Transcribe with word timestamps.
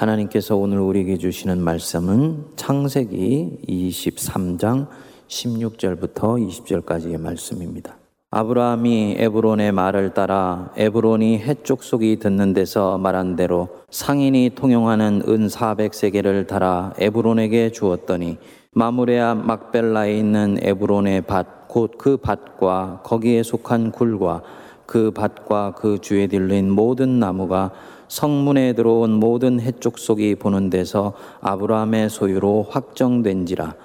하나님께서 0.00 0.56
오늘 0.56 0.78
우리에게 0.78 1.18
주시는 1.18 1.60
말씀은 1.60 2.46
창세기 2.56 3.58
23장 3.68 4.86
16절부터 5.28 6.48
20절까지의 6.48 7.20
말씀입니다. 7.20 7.98
아브라함이 8.30 9.16
에브론의 9.18 9.72
말을 9.72 10.14
따라 10.14 10.72
에브론이 10.78 11.40
해쪽 11.40 11.82
속이 11.82 12.18
듣는 12.18 12.54
데서 12.54 12.96
말한 12.96 13.36
대로 13.36 13.68
상인이 13.90 14.52
통용하는 14.54 15.20
은 15.28 15.48
400세계를 15.48 16.46
달아 16.46 16.94
에브론에게 16.98 17.70
주었더니 17.72 18.38
마무레아 18.72 19.34
막벨라에 19.34 20.16
있는 20.16 20.56
에브론의 20.62 21.22
밭 21.26 21.68
곧 21.68 21.98
그 21.98 22.16
밭과 22.16 23.02
거기에 23.04 23.42
속한 23.42 23.92
굴과 23.92 24.42
그 24.86 25.12
밭과 25.12 25.74
그 25.76 25.98
주에 26.00 26.26
들린 26.26 26.70
모든 26.70 27.20
나무가 27.20 27.70
성문에 28.10 28.72
들어온 28.72 29.12
모든 29.12 29.60
해쪽 29.60 29.96
속이 29.96 30.34
보는 30.34 30.68
데서 30.68 31.12
아브라함의 31.42 32.10
소유로 32.10 32.66
확정된지라. 32.68 33.76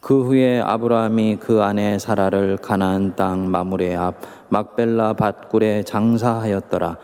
그 0.00 0.24
후에 0.24 0.60
아브라함이 0.60 1.38
그 1.40 1.62
아내 1.62 1.98
사라를 1.98 2.58
가나안 2.58 3.16
땅 3.16 3.50
마무레 3.50 3.96
앞 3.96 4.14
막벨라 4.50 5.14
밭굴에 5.14 5.82
장사하였더라. 5.82 6.96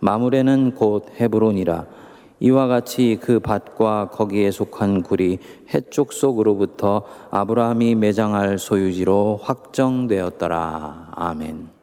마무레는 0.00 0.74
곧 0.74 1.06
헤브론이라. 1.18 1.86
이와 2.40 2.66
같이 2.66 3.18
그 3.18 3.40
밭과 3.40 4.10
거기에 4.10 4.50
속한 4.50 5.04
굴이 5.04 5.38
해쪽 5.72 6.12
속으로부터 6.12 7.02
아브라함이 7.30 7.94
매장할 7.94 8.58
소유지로 8.58 9.40
확정되었더라. 9.42 11.12
아멘. 11.12 11.75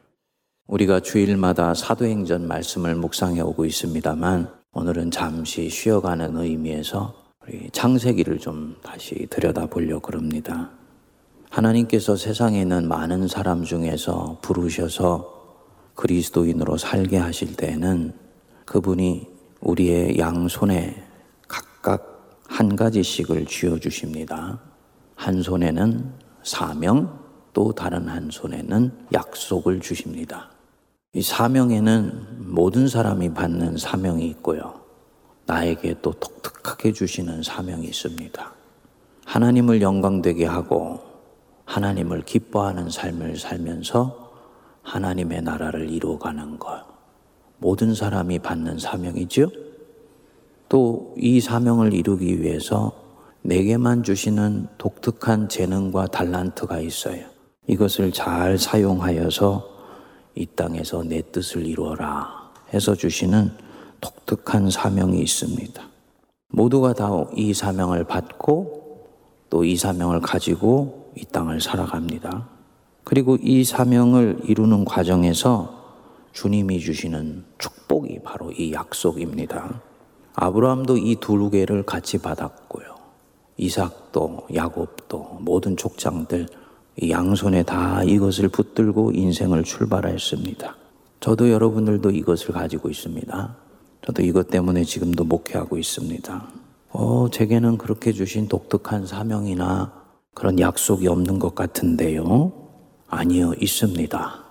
우리가 0.66 1.00
주일마다 1.00 1.74
사도행전 1.74 2.48
말씀을 2.48 2.94
묵상해 2.94 3.42
오고 3.42 3.66
있습니다만 3.66 4.48
오늘은 4.72 5.10
잠시 5.10 5.68
쉬어가는 5.68 6.36
의미에서 6.36 7.14
우리 7.42 7.68
창세기를 7.70 8.38
좀 8.38 8.74
다시 8.82 9.26
들여다보려고 9.28 10.16
합니다. 10.16 10.70
하나님께서 11.50 12.16
세상에 12.16 12.62
있는 12.62 12.88
많은 12.88 13.28
사람 13.28 13.62
중에서 13.62 14.38
부르셔서 14.40 15.32
그리스도인으로 15.94 16.78
살게 16.78 17.18
하실 17.18 17.54
때에는 17.56 18.14
그분이 18.64 19.28
우리의 19.60 20.18
양손에 20.18 20.96
각각 21.46 22.40
한 22.48 22.74
가지씩을 22.74 23.44
쥐어 23.44 23.78
주십니다. 23.78 24.60
한 25.14 25.42
손에는 25.42 26.10
사명, 26.42 27.22
또 27.52 27.72
다른 27.72 28.08
한 28.08 28.30
손에는 28.30 29.06
약속을 29.12 29.80
주십니다. 29.80 30.53
이 31.16 31.22
사명에는 31.22 32.26
모든 32.40 32.88
사람이 32.88 33.34
받는 33.34 33.76
사명이 33.76 34.26
있고요. 34.30 34.80
나에게 35.46 35.94
또 36.02 36.10
독특하게 36.10 36.92
주시는 36.92 37.44
사명이 37.44 37.86
있습니다. 37.86 38.52
하나님을 39.24 39.80
영광되게 39.80 40.44
하고 40.44 40.98
하나님을 41.66 42.22
기뻐하는 42.22 42.90
삶을 42.90 43.36
살면서 43.36 44.32
하나님의 44.82 45.42
나라를 45.42 45.88
이루어가는 45.88 46.58
것. 46.58 46.82
모든 47.58 47.94
사람이 47.94 48.40
받는 48.40 48.80
사명이죠. 48.80 49.52
또이 50.68 51.40
사명을 51.40 51.94
이루기 51.94 52.42
위해서 52.42 52.90
내게만 53.42 54.02
주시는 54.02 54.66
독특한 54.78 55.48
재능과 55.48 56.08
달란트가 56.08 56.80
있어요. 56.80 57.24
이것을 57.68 58.10
잘 58.10 58.58
사용하여서 58.58 59.73
이 60.34 60.46
땅에서 60.46 61.02
내 61.04 61.22
뜻을 61.22 61.66
이루어라 61.66 62.50
해서 62.72 62.94
주시는 62.94 63.52
독특한 64.00 64.70
사명이 64.70 65.20
있습니다. 65.20 65.82
모두가 66.50 66.92
다 66.94 67.26
이 67.36 67.54
사명을 67.54 68.04
받고 68.04 68.82
또 69.50 69.64
이 69.64 69.76
사명을 69.76 70.20
가지고 70.20 71.12
이 71.16 71.24
땅을 71.24 71.60
살아갑니다. 71.60 72.48
그리고 73.04 73.36
이 73.40 73.64
사명을 73.64 74.40
이루는 74.44 74.84
과정에서 74.84 75.82
주님이 76.32 76.80
주시는 76.80 77.44
축복이 77.58 78.20
바로 78.24 78.50
이 78.50 78.72
약속입니다. 78.72 79.80
아브라함도 80.34 80.96
이 80.96 81.16
두 81.16 81.50
개를 81.50 81.84
같이 81.84 82.18
받았고요. 82.18 82.84
이삭도 83.56 84.48
야곱도 84.52 85.38
모든 85.42 85.76
족장들 85.76 86.48
양손에 87.08 87.62
다 87.64 88.02
이것을 88.04 88.48
붙들고 88.48 89.12
인생을 89.12 89.64
출발했습니다. 89.64 90.76
저도 91.20 91.50
여러분들도 91.50 92.10
이것을 92.10 92.52
가지고 92.52 92.90
있습니다. 92.90 93.56
저도 94.04 94.22
이것 94.22 94.48
때문에 94.48 94.84
지금도 94.84 95.24
목회하고 95.24 95.78
있습니다. 95.78 96.48
어, 96.90 97.28
제게는 97.30 97.78
그렇게 97.78 98.12
주신 98.12 98.48
독특한 98.48 99.06
사명이나 99.06 99.92
그런 100.34 100.58
약속이 100.60 101.08
없는 101.08 101.38
것 101.38 101.54
같은데요. 101.54 102.52
아니요, 103.08 103.54
있습니다. 103.60 104.44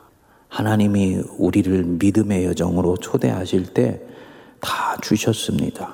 하나님이 0.48 1.22
우리를 1.38 1.84
믿음의 1.84 2.46
여정으로 2.46 2.98
초대하실 2.98 3.74
때 3.74 4.14
다 4.64 4.98
주셨습니다. 5.02 5.94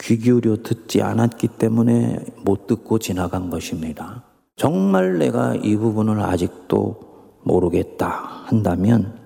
귀 0.00 0.18
기울여 0.18 0.56
듣지 0.62 1.02
않았기 1.02 1.48
때문에 1.58 2.24
못 2.42 2.66
듣고 2.66 2.98
지나간 2.98 3.50
것입니다. 3.50 4.24
정말 4.56 5.18
내가 5.18 5.54
이 5.54 5.76
부분을 5.76 6.18
아직도 6.20 6.96
모르겠다 7.42 8.08
한다면 8.46 9.18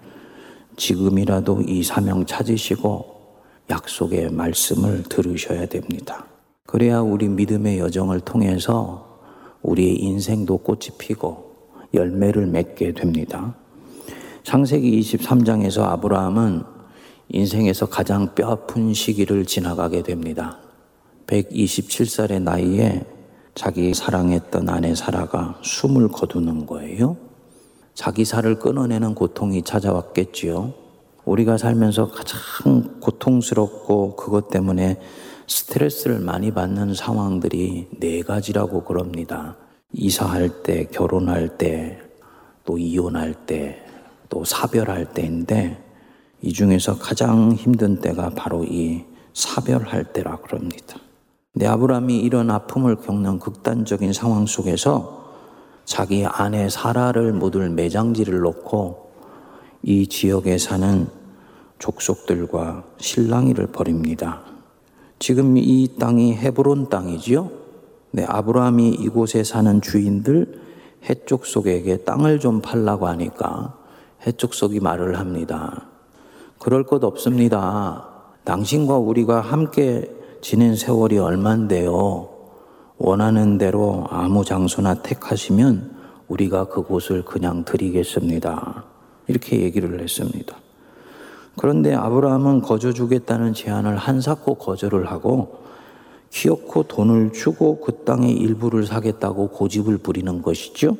지금이라도 0.77 1.63
이 1.69 1.85
사명 1.85 2.27
찾으시고 2.27 3.21
약속의 3.71 4.33
말씀을 4.33 5.05
들으셔야 5.05 5.67
됩니다. 5.67 6.27
그래야 6.67 7.01
우리 7.01 7.29
믿음의 7.29 7.79
여정을 7.79 8.21
통해서 8.21 9.21
우리의 9.63 10.03
인생도 10.03 10.59
꽃이 10.59 10.99
피고 10.99 11.55
열매를 11.95 12.47
맺게 12.47 12.95
됩니다. 12.95 13.55
창세기 14.43 15.01
23장에서 15.01 15.83
아브라함은 15.83 16.65
인생에서 17.29 17.87
가장 17.87 18.35
뼈아픈 18.35 18.93
시기를 18.95 19.47
지나가게 19.47 20.03
됩니다. 20.03 20.59
127살의 21.29 22.43
나이에 22.43 23.20
자기 23.61 23.93
사랑했던 23.93 24.71
아내 24.71 24.95
사라가 24.95 25.59
숨을 25.61 26.09
거두는 26.09 26.65
거예요. 26.65 27.19
자기 27.93 28.25
살을 28.25 28.59
끊어내는 28.59 29.15
고통이 29.15 29.65
찾아왔겠지요. 29.65 30.73
우리가 31.27 31.59
살면서 31.59 32.11
가장 32.11 32.99
고통스럽고 33.01 34.17
그것 34.17 34.49
때문에 34.49 34.99
스트레스를 35.47 36.21
많이 36.21 36.53
받는 36.53 36.95
상황들이 36.95 37.89
네 38.01 38.23
가지라고 38.23 38.85
그럽니다. 38.85 39.59
이사할 39.93 40.63
때, 40.63 40.87
결혼할 40.87 41.59
때, 41.59 42.01
또 42.65 42.79
이혼할 42.79 43.35
때, 43.45 43.85
또 44.31 44.43
사별할 44.43 45.13
때인데 45.13 45.85
이 46.41 46.55
중에서 46.55 46.97
가장 46.97 47.53
힘든 47.53 48.01
때가 48.01 48.31
바로 48.31 48.65
이 48.65 49.05
사별할 49.35 50.15
때라 50.15 50.37
그럽니다. 50.37 50.97
내 51.53 51.67
아브라함이 51.67 52.21
이런 52.21 52.49
아픔을 52.49 52.95
겪는 52.97 53.41
극단적인 53.41 54.13
상황 54.13 54.47
속에서 54.47 55.33
자기 55.85 56.25
아내 56.25 56.69
사라를 56.69 57.33
묻을 57.33 57.71
매장지를 57.71 58.39
놓고 58.41 59.11
이 59.83 60.07
지역에 60.07 60.59
사는 60.59 61.09
족속들과 61.81 62.85
실랑이를 62.99 63.67
벌입니다. 63.69 64.43
지금 65.19 65.57
이 65.57 65.89
땅이 65.99 66.37
헤브론 66.37 66.89
땅이지요. 66.89 67.51
네, 68.13 68.25
아브라함이 68.29 68.91
이곳에 68.91 69.43
사는 69.43 69.81
주인들 69.81 70.61
해쪽 71.09 71.47
속에게 71.47 72.05
땅을 72.05 72.39
좀 72.39 72.61
팔라고 72.61 73.09
하니까 73.09 73.77
해쪽 74.25 74.55
속이 74.55 74.79
말을 74.79 75.19
합니다. 75.19 75.89
그럴 76.61 76.85
것 76.85 77.03
없습니다. 77.03 78.07
당신과 78.45 78.99
우리가 78.99 79.41
함께 79.41 80.20
지낸 80.41 80.75
세월이 80.75 81.19
얼만데요. 81.19 82.29
원하는 82.99 83.59
대로 83.59 84.07
아무 84.11 84.45
장소나 84.45 85.03
택하시면 85.03 85.99
우리가 86.29 86.67
그곳을 86.67 87.25
그냥 87.25 87.65
드리겠습니다. 87.65 88.85
이렇게 89.27 89.61
얘기를 89.61 90.01
했습니다. 90.01 90.57
그런데 91.57 91.95
아브라함은 91.95 92.63
거저 92.63 92.93
주겠다는 92.93 93.53
제안을 93.53 93.97
한사코 93.97 94.55
거절을 94.55 95.11
하고 95.11 95.61
키놓고 96.31 96.85
돈을 96.85 97.33
주고 97.33 97.81
그 97.81 98.05
땅의 98.05 98.33
일부를 98.33 98.87
사겠다고 98.87 99.49
고집을 99.49 99.99
부리는 99.99 100.43
것이죠. 100.43 100.97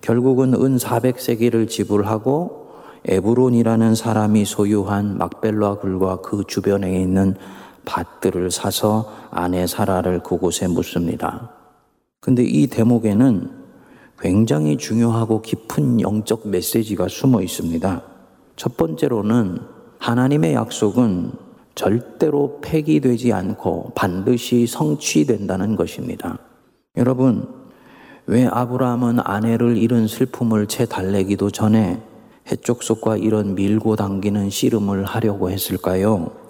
결국은 0.00 0.54
은 0.54 0.76
400세기를 0.76 1.68
지불하고 1.68 2.64
에브론이라는 3.06 3.94
사람이 3.94 4.44
소유한 4.44 5.18
막벨라 5.18 5.74
굴과 5.76 6.20
그 6.22 6.44
주변에 6.46 7.00
있는 7.00 7.36
밭들을 7.84 8.50
사서 8.50 9.12
아내 9.30 9.66
사라를 9.66 10.22
그곳에 10.22 10.66
묻습니다. 10.68 11.50
근데 12.20 12.42
이 12.42 12.66
대목에는 12.66 13.50
굉장히 14.18 14.76
중요하고 14.76 15.42
깊은 15.42 16.00
영적 16.00 16.48
메시지가 16.48 17.08
숨어 17.08 17.42
있습니다. 17.42 18.02
첫 18.56 18.76
번째로는 18.76 19.58
하나님의 19.98 20.54
약속은 20.54 21.32
절대로 21.74 22.60
폐기되지 22.62 23.32
않고 23.32 23.92
반드시 23.94 24.66
성취된다는 24.66 25.76
것입니다. 25.76 26.38
여러분, 26.96 27.48
왜 28.26 28.46
아브라함은 28.46 29.18
아내를 29.20 29.76
잃은 29.76 30.06
슬픔을 30.06 30.66
채 30.66 30.86
달래기도 30.86 31.50
전에 31.50 32.00
해족속과 32.50 33.16
이런 33.16 33.54
밀고 33.54 33.96
당기는 33.96 34.50
씨름을 34.50 35.04
하려고 35.04 35.50
했을까요? 35.50 36.43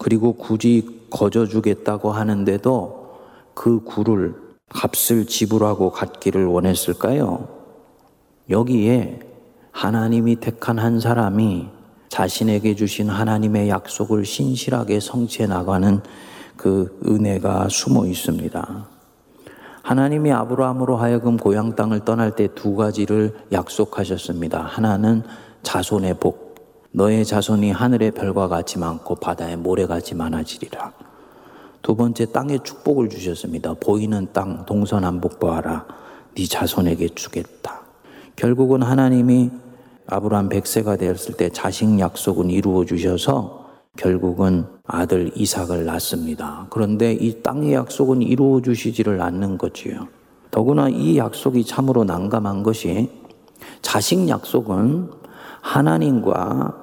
그리고 0.00 0.32
굳이 0.32 1.04
거저 1.10 1.44
주겠다고 1.44 2.10
하는데도 2.10 3.18
그 3.52 3.80
굴을 3.84 4.34
값을 4.70 5.26
지불하고 5.26 5.90
갖기를 5.90 6.46
원했을까요? 6.46 7.48
여기에 8.48 9.20
하나님이 9.72 10.36
택한 10.36 10.78
한 10.78 11.00
사람이 11.00 11.68
자신에게 12.08 12.76
주신 12.76 13.10
하나님의 13.10 13.68
약속을 13.68 14.24
신실하게 14.24 15.00
성취해 15.00 15.46
나가는 15.46 16.00
그 16.56 16.98
은혜가 17.06 17.68
숨어 17.68 18.06
있습니다. 18.06 18.86
하나님이 19.82 20.32
아브라함으로 20.32 20.96
하여금 20.96 21.36
고향 21.36 21.76
땅을 21.76 22.06
떠날 22.06 22.34
때 22.34 22.48
두 22.48 22.74
가지를 22.74 23.34
약속하셨습니다. 23.52 24.62
하나는 24.62 25.24
자손의 25.62 26.14
복. 26.20 26.49
너의 26.92 27.24
자손이 27.24 27.70
하늘의 27.70 28.10
별과 28.12 28.48
같이 28.48 28.78
많고 28.78 29.16
바다의 29.16 29.56
모래같이 29.56 30.14
많아지리라. 30.16 30.92
두 31.82 31.94
번째 31.94 32.26
땅의 32.32 32.60
축복을 32.64 33.08
주셨습니다. 33.08 33.74
보이는 33.74 34.28
땅 34.32 34.66
동서남북 34.66 35.38
보아라. 35.38 35.86
네 36.34 36.46
자손에게 36.46 37.10
주겠다. 37.14 37.82
결국은 38.34 38.82
하나님이 38.82 39.50
아브라함 40.06 40.48
100세가 40.48 40.98
되었을 40.98 41.36
때 41.36 41.48
자식 41.50 41.98
약속은 41.98 42.50
이루어 42.50 42.84
주셔서 42.84 43.68
결국은 43.96 44.66
아들 44.84 45.30
이삭을 45.34 45.84
낳습니다. 45.84 46.66
그런데 46.70 47.12
이 47.12 47.42
땅의 47.42 47.72
약속은 47.72 48.22
이루어 48.22 48.60
주시지를 48.60 49.20
않는 49.20 49.58
거지요. 49.58 50.08
더구나 50.50 50.88
이 50.88 51.16
약속이 51.16 51.64
참으로 51.64 52.02
난감한 52.02 52.64
것이 52.64 53.10
자식 53.82 54.28
약속은 54.28 55.19
하나님과 55.60 56.74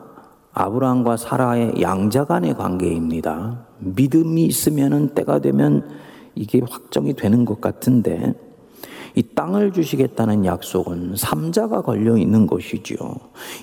아브라함과 0.54 1.18
사라의 1.18 1.82
양자 1.82 2.26
간의 2.26 2.56
관계입니다. 2.56 3.66
믿음이 3.80 4.46
있으면 4.46 5.10
때가 5.10 5.40
되면 5.40 5.88
이게 6.36 6.62
확정이 6.68 7.14
되는 7.14 7.46
것 7.46 7.62
같은데 7.62 8.34
이 9.16 9.24
땅을 9.34 9.72
주시겠다는 9.72 10.46
약속은 10.46 11.16
삼자가 11.16 11.82
걸려 11.82 12.18
있는 12.18 12.46
것이지요. 12.46 12.98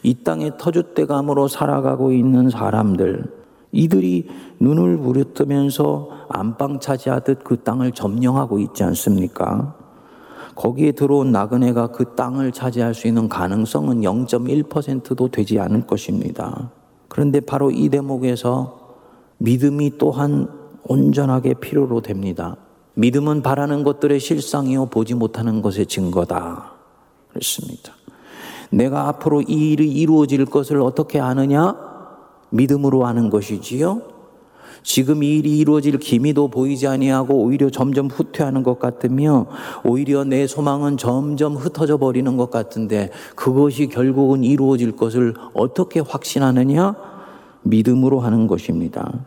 이 0.03 0.15
땅에 0.25 0.51
터줏대감으로 0.51 1.49
살아가고 1.49 2.11
있는 2.11 2.51
사람들, 2.51 3.25
이들이 3.71 4.29
눈을 4.59 4.99
부르뜨면서 4.99 6.09
안방 6.29 6.81
차지하듯 6.81 7.45
그 7.45 7.63
땅을 7.63 7.93
점령하고 7.93 8.59
있지 8.59 8.83
않습니까? 8.83 9.77
거기에 10.55 10.93
들어온 10.93 11.33
나그네가 11.33 11.89
그 11.89 12.15
땅을 12.15 12.53
차지할 12.53 12.95
수 12.95 13.07
있는 13.07 13.29
가능성은 13.29 14.03
0.1%도 14.03 15.29
되지 15.29 15.59
않을 15.59 15.87
것입니다. 15.87 16.71
그런데 17.09 17.41
바로 17.41 17.71
이 17.71 17.89
대목에서 17.89 18.97
믿음이 19.39 19.99
또한 19.99 20.49
온전하게 20.85 21.55
필요로 21.55 22.01
됩니다. 22.01 22.57
믿음은 22.95 23.43
바라는 23.43 23.83
것들의 23.83 24.21
실상이요 24.21 24.87
보지 24.87 25.15
못하는 25.15 25.63
것의 25.63 25.87
증거다. 25.87 26.73
그렇습니다. 27.31 27.93
내가 28.71 29.09
앞으로 29.09 29.43
이 29.43 29.73
일이 29.73 29.91
이루어질 29.91 30.45
것을 30.47 30.81
어떻게 30.81 31.21
아느냐? 31.21 31.77
믿음으로 32.51 33.07
아는 33.07 33.31
것이지요. 33.31 34.14
지금 34.85 35.23
이 35.23 35.39
일이 35.39 35.59
이루어질 35.59 35.99
기미도 35.99 36.49
보이지 36.49 36.87
아니하고 36.87 37.35
오히려 37.43 37.71
점점 37.71 38.07
후퇴하는 38.07 38.63
것 38.63 38.79
같으며 38.79 39.47
오히려 39.83 40.25
내 40.25 40.47
소망은 40.47 40.99
점점 40.99 41.57
흩어져 41.57 41.97
버리는 41.97 42.37
것 42.37 42.51
같은데 42.51 43.11
그것이 43.35 43.89
결국은 43.89 44.45
이루어질 44.45 44.93
것을 44.93 45.35
어떻게 45.55 46.01
확신하느냐? 46.01 46.95
믿음으로 47.63 48.21
하는 48.21 48.47
것입니다. 48.47 49.25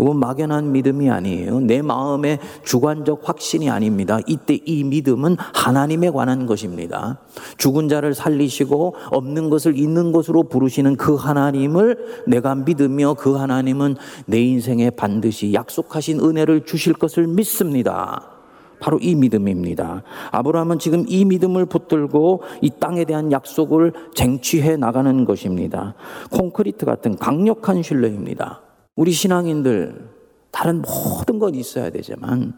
이건 0.00 0.18
막연한 0.18 0.72
믿음이 0.72 1.10
아니에요. 1.10 1.60
내 1.60 1.82
마음의 1.82 2.38
주관적 2.64 3.28
확신이 3.28 3.68
아닙니다. 3.68 4.18
이때 4.26 4.58
이 4.64 4.84
믿음은 4.84 5.36
하나님에 5.38 6.10
관한 6.10 6.46
것입니다. 6.46 7.18
죽은 7.56 7.88
자를 7.88 8.14
살리시고 8.14 8.94
없는 9.10 9.50
것을 9.50 9.76
있는 9.76 10.12
것으로 10.12 10.44
부르시는 10.44 10.96
그 10.96 11.14
하나님을 11.14 12.24
내가 12.26 12.54
믿으며 12.54 13.14
그 13.14 13.34
하나님은 13.34 13.96
내 14.26 14.40
인생에 14.40 14.90
반드시 14.90 15.52
약속하신 15.52 16.20
은혜를 16.20 16.64
주실 16.64 16.92
것을 16.92 17.26
믿습니다. 17.26 18.32
바로 18.80 18.98
이 19.00 19.16
믿음입니다. 19.16 20.04
아브라함은 20.30 20.78
지금 20.78 21.04
이 21.08 21.24
믿음을 21.24 21.66
붙들고 21.66 22.42
이 22.62 22.70
땅에 22.78 23.04
대한 23.04 23.32
약속을 23.32 23.92
쟁취해 24.14 24.76
나가는 24.76 25.24
것입니다. 25.24 25.94
콘크리트 26.30 26.86
같은 26.86 27.16
강력한 27.16 27.82
신뢰입니다. 27.82 28.67
우리 28.98 29.12
신앙인들 29.12 30.08
다른 30.50 30.82
모든 30.82 31.38
건 31.38 31.54
있어야 31.54 31.88
되지만 31.90 32.54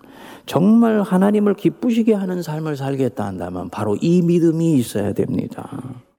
정말 0.46 1.02
하나님을 1.02 1.52
기쁘시게 1.52 2.14
하는 2.14 2.42
삶을 2.42 2.78
살겠다 2.78 3.26
한다면 3.26 3.68
바로 3.68 3.94
이 4.00 4.22
믿음이 4.22 4.72
있어야 4.78 5.12
됩니다. 5.12 5.68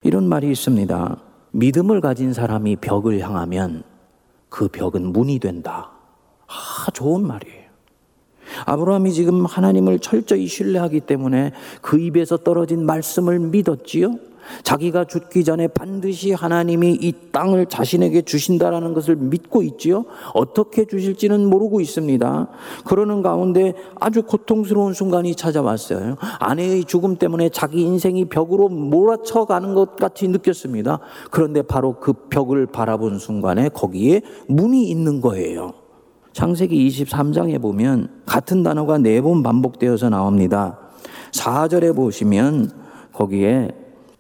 이런 0.04 0.30
말이 0.30 0.52
있습니다. 0.52 1.18
믿음을 1.54 2.02
가진 2.02 2.34
사람이 2.34 2.76
벽을 2.76 3.20
향하면 3.20 3.82
그 4.50 4.68
벽은 4.68 5.12
문이 5.12 5.40
된다. 5.40 5.90
아, 6.48 6.92
좋은 6.92 7.26
말이에요. 7.26 7.62
아브라함이 8.68 9.14
지금 9.14 9.48
하나님을 9.48 9.98
철저히 9.98 10.46
신뢰하기 10.46 11.00
때문에 11.00 11.52
그 11.82 12.00
입에서 12.00 12.38
떨어진 12.38 12.86
말씀을 12.86 13.40
믿었지요. 13.40 14.18
자기가 14.64 15.06
죽기 15.06 15.44
전에 15.44 15.68
반드시 15.68 16.32
하나님이 16.32 16.98
이 17.02 17.14
땅을 17.32 17.68
자신에게 17.68 18.24
주신다라는 18.24 18.94
것을 18.94 19.16
믿고 19.16 19.64
있지요. 19.64 20.06
어떻게 20.34 20.86
주실지는 20.86 21.46
모르고 21.50 21.82
있습니다. 21.82 22.48
그러는 22.86 23.22
가운데 23.22 23.74
아주 24.00 24.24
고통스러운 24.24 24.94
순간이 24.94 25.36
찾아왔어요. 25.36 26.16
아내의 26.40 26.86
죽음 26.86 27.18
때문에 27.18 27.50
자기 27.50 27.82
인생이 27.82 28.26
벽으로 28.26 28.70
몰아쳐 28.70 29.46
가는 29.46 29.74
것 29.74 29.96
같이 29.96 30.28
느꼈습니다. 30.28 31.00
그런데 31.32 31.62
바로 31.62 32.00
그 32.00 32.14
벽을 32.30 32.68
바라본 32.68 33.20
순간에 33.20 33.70
거기에 33.70 34.22
문이 34.48 34.90
있는 34.90 35.22
거예요. 35.22 35.74
창세기 36.34 36.88
23장에 36.88 37.62
보면 37.62 38.22
같은 38.26 38.64
단어가 38.64 38.98
네 38.98 39.22
번 39.22 39.44
반복되어서 39.44 40.10
나옵니다. 40.10 40.80
4절에 41.34 41.96
보시면 41.96 42.72
거기에 43.14 43.70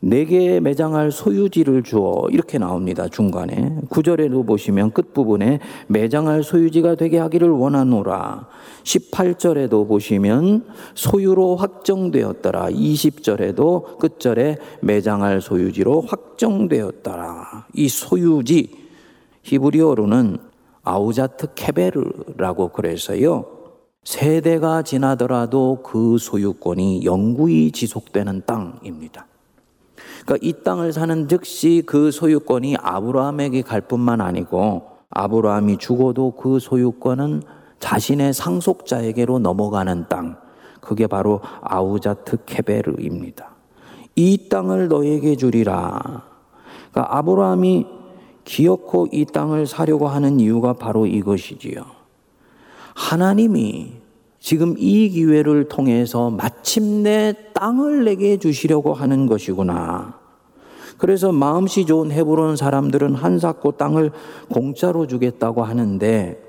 내게 0.02 0.60
매장할 0.60 1.12
소유지를 1.12 1.84
주어 1.84 2.28
이렇게 2.32 2.58
나옵니다. 2.58 3.08
중간에. 3.08 3.78
구절에도 3.90 4.44
보시면 4.44 4.92
끝부분에 4.92 5.60
매장할 5.88 6.44
소유지가 6.44 6.96
되게 6.96 7.20
하기를 7.20 7.50
원하노라. 7.50 8.48
18절에도 8.84 9.88
보시면 9.88 10.66
소유로 10.96 11.56
확정되었더라. 11.56 12.70
20절에도 12.70 14.00
끝절에 14.00 14.58
매장할 14.82 15.40
소유지로 15.40 16.02
확정되었더라. 16.02 17.68
이 17.76 17.88
소유지 17.88 18.72
히브리어로는 19.44 20.40
아우자트 20.84 21.54
케베르라고 21.54 22.70
그래서요. 22.70 23.46
세대가 24.04 24.82
지나더라도 24.82 25.84
그 25.84 26.18
소유권이 26.18 27.06
영구히 27.06 27.72
지속되는 27.72 28.44
땅입니다. 28.48 29.28
그러니까 30.26 30.38
이 30.42 30.54
땅을 30.64 30.94
사는 30.94 31.28
즉시 31.28 31.84
그 31.86 32.12
소유권이 32.12 32.78
아브라함에게 32.80 33.62
갈 33.64 33.82
뿐만 33.82 34.22
아니고 34.22 34.84
아브라함이 35.10 35.78
죽어도 35.78 36.32
그 36.32 36.60
소유권은 36.60 37.44
자신의 37.80 38.34
상속자에게로 38.34 39.40
넘어가는 39.40 40.06
땅. 40.08 40.38
그게 40.80 41.08
바로 41.08 41.42
아우자트 41.62 42.38
케베르입니다. 42.46 43.52
이 44.16 44.50
땅을 44.50 44.88
너에게 44.88 45.36
주리라. 45.36 46.24
그러니까 46.92 47.18
아브라함이 47.18 47.88
기어코 48.44 49.08
이 49.12 49.26
땅을 49.26 49.68
사려고 49.68 50.08
하는 50.08 50.40
이유가 50.40 50.74
바로 50.74 51.06
이것이지요. 51.06 51.84
하나님이 52.96 54.01
지금 54.42 54.76
이 54.80 55.08
기회를 55.10 55.70
통해서 55.70 56.32
마침내 56.32 57.34
땅을 57.54 58.06
내게 58.06 58.38
주시려고 58.38 58.96
하는 58.96 59.28
것이구나. 59.28 60.20
그래서 60.98 61.32
마음씨 61.32 61.86
좋은 61.86 62.12
헤브론 62.12 62.56
사람들은 62.56 63.14
한사코 63.14 63.74
땅을 63.74 64.12
공짜로 64.52 65.06
주겠다고 65.06 65.64
하는데 65.64 66.42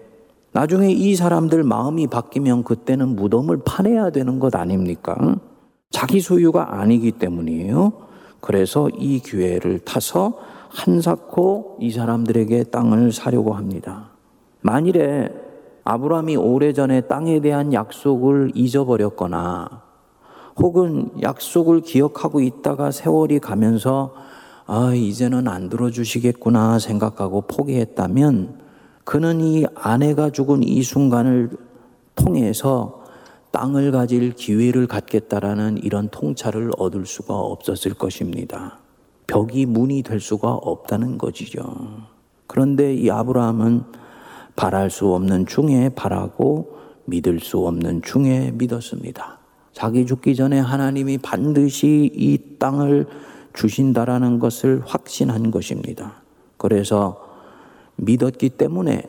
나중에 0.52 0.90
이 0.90 1.14
사람들 1.14 1.62
마음이 1.64 2.06
바뀌면 2.06 2.64
그때는 2.64 3.14
무덤을 3.14 3.60
파내야 3.64 4.10
되는 4.10 4.38
것 4.38 4.56
아닙니까? 4.56 5.36
자기 5.90 6.20
소유가 6.20 6.80
아니기 6.80 7.12
때문이에요. 7.12 7.92
그래서 8.40 8.88
이 8.88 9.20
기회를 9.20 9.80
타서 9.80 10.38
한사코 10.70 11.76
이 11.80 11.90
사람들에게 11.90 12.64
땅을 12.64 13.12
사려고 13.12 13.52
합니다. 13.52 14.12
만일에 14.62 15.41
아브라함이 15.84 16.36
오래전에 16.36 17.02
땅에 17.02 17.40
대한 17.40 17.72
약속을 17.72 18.52
잊어버렸거나 18.54 19.82
혹은 20.56 21.10
약속을 21.20 21.80
기억하고 21.80 22.40
있다가 22.40 22.90
세월이 22.90 23.40
가면서 23.40 24.14
아, 24.66 24.94
이제는 24.94 25.48
안 25.48 25.68
들어주시겠구나 25.68 26.78
생각하고 26.78 27.42
포기했다면 27.42 28.60
그는 29.04 29.40
이 29.40 29.66
아내가 29.74 30.30
죽은 30.30 30.62
이 30.62 30.82
순간을 30.82 31.50
통해서 32.14 33.02
땅을 33.50 33.90
가질 33.90 34.32
기회를 34.32 34.86
갖겠다라는 34.86 35.78
이런 35.82 36.08
통찰을 36.08 36.70
얻을 36.78 37.06
수가 37.06 37.34
없었을 37.34 37.94
것입니다. 37.94 38.78
벽이 39.26 39.66
문이 39.66 40.02
될 40.02 40.20
수가 40.20 40.52
없다는 40.52 41.18
것이죠. 41.18 41.62
그런데 42.46 42.94
이 42.94 43.10
아브라함은 43.10 44.01
바랄 44.56 44.90
수 44.90 45.12
없는 45.14 45.46
중에 45.46 45.90
바라고 45.94 46.78
믿을 47.04 47.40
수 47.40 47.66
없는 47.66 48.02
중에 48.02 48.52
믿었습니다. 48.54 49.38
자기 49.72 50.06
죽기 50.06 50.36
전에 50.36 50.58
하나님이 50.58 51.18
반드시 51.18 52.10
이 52.14 52.38
땅을 52.58 53.06
주신다라는 53.54 54.38
것을 54.38 54.82
확신한 54.84 55.50
것입니다. 55.50 56.22
그래서 56.56 57.20
믿었기 57.96 58.50
때문에 58.50 59.02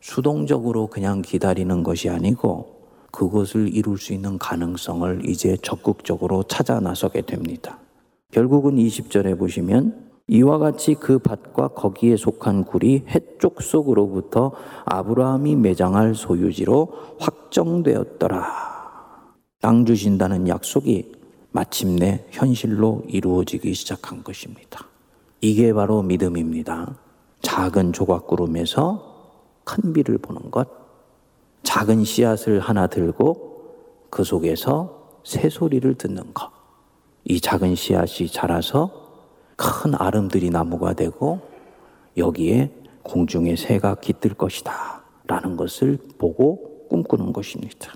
수동적으로 0.00 0.86
그냥 0.86 1.22
기다리는 1.22 1.82
것이 1.82 2.08
아니고 2.08 2.76
그것을 3.10 3.74
이룰 3.74 3.98
수 3.98 4.12
있는 4.12 4.38
가능성을 4.38 5.22
이제 5.28 5.56
적극적으로 5.62 6.42
찾아 6.44 6.80
나서게 6.80 7.22
됩니다. 7.22 7.78
결국은 8.30 8.76
20절에 8.76 9.38
보시면 9.38 10.05
이와 10.28 10.58
같이 10.58 10.94
그 10.94 11.18
밭과 11.20 11.68
거기에 11.68 12.16
속한 12.16 12.64
굴이 12.64 13.04
해쪽 13.08 13.62
속으로부터 13.62 14.52
아브라함이 14.84 15.54
매장할 15.54 16.16
소유지로 16.16 16.92
확정되었더라. 17.20 18.44
땅 19.60 19.84
주신다는 19.84 20.48
약속이 20.48 21.12
마침내 21.52 22.24
현실로 22.30 23.04
이루어지기 23.06 23.72
시작한 23.72 24.24
것입니다. 24.24 24.86
이게 25.40 25.72
바로 25.72 26.02
믿음입니다. 26.02 26.96
작은 27.42 27.92
조각구름에서 27.92 29.14
큰 29.62 29.92
비를 29.92 30.18
보는 30.18 30.50
것, 30.50 30.68
작은 31.62 32.04
씨앗을 32.04 32.58
하나 32.58 32.88
들고 32.88 33.74
그 34.10 34.24
속에서 34.24 35.20
새소리를 35.24 35.94
듣는 35.94 36.34
것. 36.34 36.50
이 37.24 37.40
작은 37.40 37.76
씨앗이 37.76 38.28
자라서 38.28 39.05
큰 39.56 39.94
아름드리 39.94 40.50
나무가 40.50 40.92
되고 40.92 41.40
여기에 42.16 42.70
공중에 43.02 43.56
새가 43.56 43.96
깃들 43.96 44.34
것이다. 44.34 45.02
라는 45.26 45.56
것을 45.56 45.98
보고 46.18 46.86
꿈꾸는 46.88 47.32
것입니다. 47.32 47.92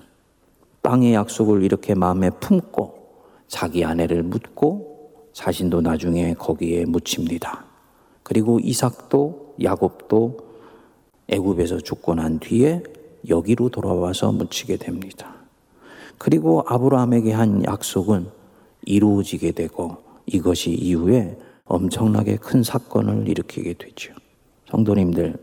땅의 0.81 1.13
약속을 1.13 1.63
이렇게 1.63 1.95
마음에 1.95 2.29
품고 2.29 3.01
자기 3.47 3.85
아내를 3.85 4.23
묻고 4.23 5.29
자신도 5.33 5.81
나중에 5.81 6.33
거기에 6.33 6.85
묻힙니다. 6.85 7.65
그리고 8.23 8.59
이삭도 8.59 9.55
야곱도 9.61 10.37
애굽에서 11.27 11.79
죽고 11.79 12.15
난 12.15 12.39
뒤에 12.39 12.83
여기로 13.29 13.69
돌아와서 13.69 14.31
묻히게 14.31 14.77
됩니다. 14.77 15.35
그리고 16.17 16.63
아브라함에게 16.67 17.31
한 17.31 17.63
약속은 17.63 18.27
이루어지게 18.83 19.51
되고 19.51 19.97
이것이 20.25 20.71
이후에 20.71 21.37
엄청나게 21.71 22.35
큰 22.35 22.63
사건을 22.63 23.29
일으키게 23.29 23.75
되죠. 23.75 24.13
성도님들, 24.69 25.37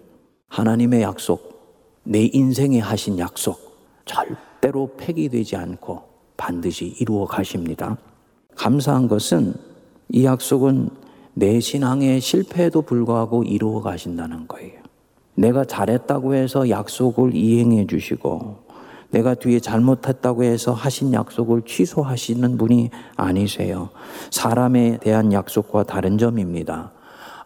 하나님의 0.48 1.00
약속, 1.02 1.58
내 2.04 2.28
인생에 2.30 2.80
하신 2.80 3.18
약속, 3.18 3.58
절대로 4.04 4.90
폐기되지 4.98 5.56
않고 5.56 6.02
반드시 6.36 6.94
이루어 7.00 7.24
가십니다. 7.24 7.96
감사한 8.56 9.08
것은 9.08 9.54
이 10.10 10.24
약속은 10.24 10.90
내 11.32 11.60
신앙의 11.60 12.20
실패에도 12.20 12.82
불구하고 12.82 13.44
이루어 13.44 13.80
가신다는 13.80 14.48
거예요. 14.48 14.82
내가 15.34 15.64
잘했다고 15.64 16.34
해서 16.34 16.68
약속을 16.68 17.34
이행해 17.34 17.86
주시고 17.86 18.67
내가 19.10 19.34
뒤에 19.34 19.60
잘못했다고 19.60 20.44
해서 20.44 20.72
하신 20.72 21.12
약속을 21.12 21.62
취소하시는 21.62 22.58
분이 22.58 22.90
아니세요. 23.16 23.88
사람에 24.30 24.98
대한 24.98 25.32
약속과 25.32 25.84
다른 25.84 26.18
점입니다. 26.18 26.92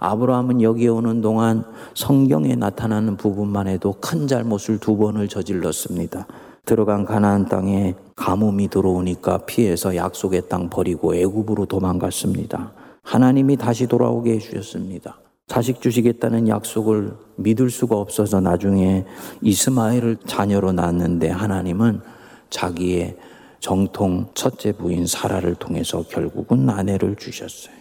아브라함은 0.01 0.63
여기에 0.63 0.89
오는 0.89 1.21
동안 1.21 1.65
성경에 1.95 2.57
나타나는 2.57 3.17
부분만 3.17 3.69
해도 3.69 3.95
큰 4.01 4.27
잘못을 4.27 4.79
두 4.79 4.97
번을 4.97 5.29
저질렀습니다. 5.29 6.27
들어간 6.65 7.05
가나안 7.05 7.47
땅에 7.47 7.95
가뭄이 8.17 8.69
들어오니까 8.69 9.39
피해서 9.47 9.95
약속의 9.95 10.49
땅 10.49 10.69
버리고 10.69 11.15
애굽으로 11.15 11.67
도망갔습니다. 11.67 12.73
하나님이 13.03 13.57
다시 13.57 13.87
돌아오게 13.87 14.33
해주셨습니다. 14.35 15.22
자식 15.53 15.83
주시겠다는 15.83 16.49
약속을 16.49 17.13
믿을 17.37 17.69
수가 17.69 17.95
없어서 17.99 18.41
나중에 18.41 19.05
이스마엘을 19.43 20.17
자녀로 20.27 20.73
낳았는데 20.73 21.29
하나님은 21.29 22.01
자기의 22.49 23.19
정통 23.61 24.31
첫째 24.33 24.73
부인 24.73 25.07
사라를 25.07 25.55
통해서 25.57 26.05
결국은 26.09 26.71
아내를 26.71 27.17
주셨어요. 27.17 27.75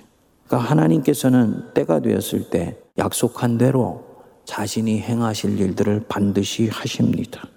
그러니까 0.48 0.70
하나님께서는 0.70 1.74
때가 1.74 2.02
되었을 2.02 2.50
때 2.50 2.78
약속한 2.98 3.58
대로 3.58 4.04
자신이 4.44 5.00
행하실 5.00 5.58
일들을 5.58 6.08
반드시 6.10 6.68
하십니다. 6.68 7.48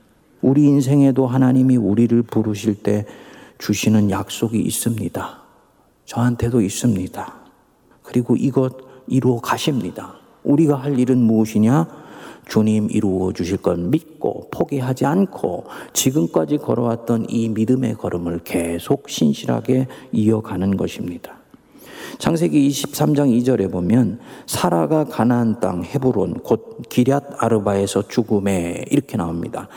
우리 0.43 0.63
인생에도 0.63 1.27
하나님이 1.27 1.77
우리를 1.77 2.23
부르실 2.23 2.85
때 2.85 3.05
주시는 3.59 4.13
약속이 4.13 4.61
있습니다. 4.61 5.43
저한테도 6.05 6.61
있습니다. 6.61 7.35
그리고 8.05 8.37
이것 8.37 8.94
이루어 9.07 9.41
가십니다. 9.41 10.15
우리가 10.43 10.77
할 10.77 10.99
일은 10.99 11.19
무엇이냐? 11.19 12.05
주님 12.47 12.89
이루어 12.91 13.33
주실 13.33 13.57
걸 13.57 13.77
믿고 13.77 14.49
포기하지 14.51 15.07
않고 15.07 15.65
지금까지 15.93 16.59
걸어왔던 16.59 17.27
이 17.31 17.49
믿음의 17.49 17.95
걸음을 17.95 18.41
계속 18.45 19.09
신실하게 19.09 19.87
이어가는 20.13 20.77
것입니다. 20.77 21.39
창세기 22.19 22.69
23장 22.69 23.29
2절에 23.43 23.73
보면 23.73 24.21
사라가 24.47 25.05
가나안 25.05 25.59
땅 25.61 25.83
헤브론 25.83 26.41
곧 26.43 26.83
기럇 26.89 27.23
아르바에서 27.39 28.09
죽음에 28.09 28.85
이렇게 28.91 29.17
나옵니다. 29.17 29.69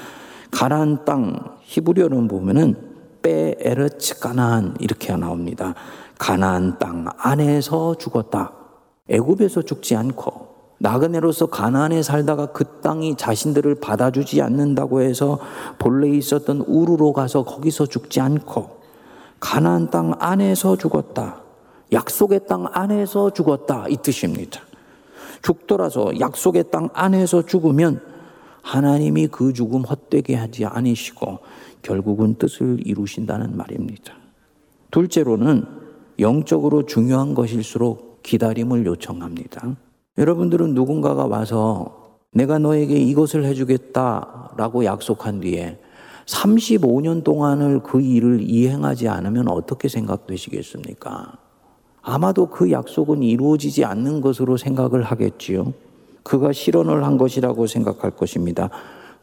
가나안 0.51 1.05
땅 1.05 1.57
히브리어로 1.63 2.27
보면은 2.27 2.75
빼에르츠 3.22 4.19
가나안 4.19 4.75
이렇게 4.79 5.15
나옵니다. 5.15 5.74
가나안 6.19 6.77
땅 6.79 7.07
안에서 7.17 7.96
죽었다. 7.96 8.53
애굽에서 9.09 9.61
죽지 9.63 9.95
않고 9.95 10.47
나그네로서 10.79 11.47
가나안에 11.47 12.03
살다가 12.03 12.47
그 12.47 12.81
땅이 12.81 13.15
자신들을 13.15 13.75
받아주지 13.75 14.41
않는다고 14.41 15.01
해서 15.01 15.39
본래 15.79 16.09
있었던 16.09 16.61
우르로 16.61 17.13
가서 17.13 17.43
거기서 17.43 17.87
죽지 17.87 18.19
않고 18.19 18.77
가나안 19.39 19.89
땅 19.89 20.13
안에서 20.19 20.77
죽었다. 20.77 21.41
약속의 21.91 22.41
땅 22.47 22.67
안에서 22.71 23.31
죽었다 23.31 23.85
이 23.87 23.97
뜻입니다. 23.97 24.61
죽더라도 25.41 26.19
약속의 26.19 26.65
땅 26.71 26.89
안에서 26.93 27.45
죽으면 27.45 28.01
하나님이 28.61 29.27
그 29.27 29.53
죽음 29.53 29.83
헛되게 29.83 30.35
하지 30.35 30.65
않으시고 30.65 31.39
결국은 31.81 32.35
뜻을 32.35 32.85
이루신다는 32.85 33.55
말입니다. 33.55 34.13
둘째로는 34.91 35.65
영적으로 36.19 36.85
중요한 36.85 37.33
것일수록 37.33 38.06
기다림을 38.27 38.86
요청합니다. 38.86 39.77
여러분들은 40.17 40.74
누군가가 40.74 41.25
와서 41.25 42.17
내가 42.34 42.60
너에게 42.60 42.96
이것을 42.96 43.46
해주겠다라고 43.46 44.84
약속한 44.84 45.39
뒤에 45.39 45.79
35년 46.25 47.24
동안을 47.24 47.84
그 47.84 48.01
일을 48.01 48.41
이행하지 48.41 49.07
않으면 49.07 49.48
어떻게 49.48 49.88
생각되시겠습니까? 49.88 51.38
아마도 52.01 52.48
그 52.48 52.69
약속은 52.69 53.24
이루어지지 53.24 53.86
않는 53.86 54.19
것으로 54.19 54.57
생각을 54.57 55.03
하겠지요. 55.03 55.74
그가 56.24 56.51
실언을 56.51 57.05
한 57.05 57.17
것이라고 57.17 57.65
생각할 57.65 58.12
것입니다. 58.12 58.69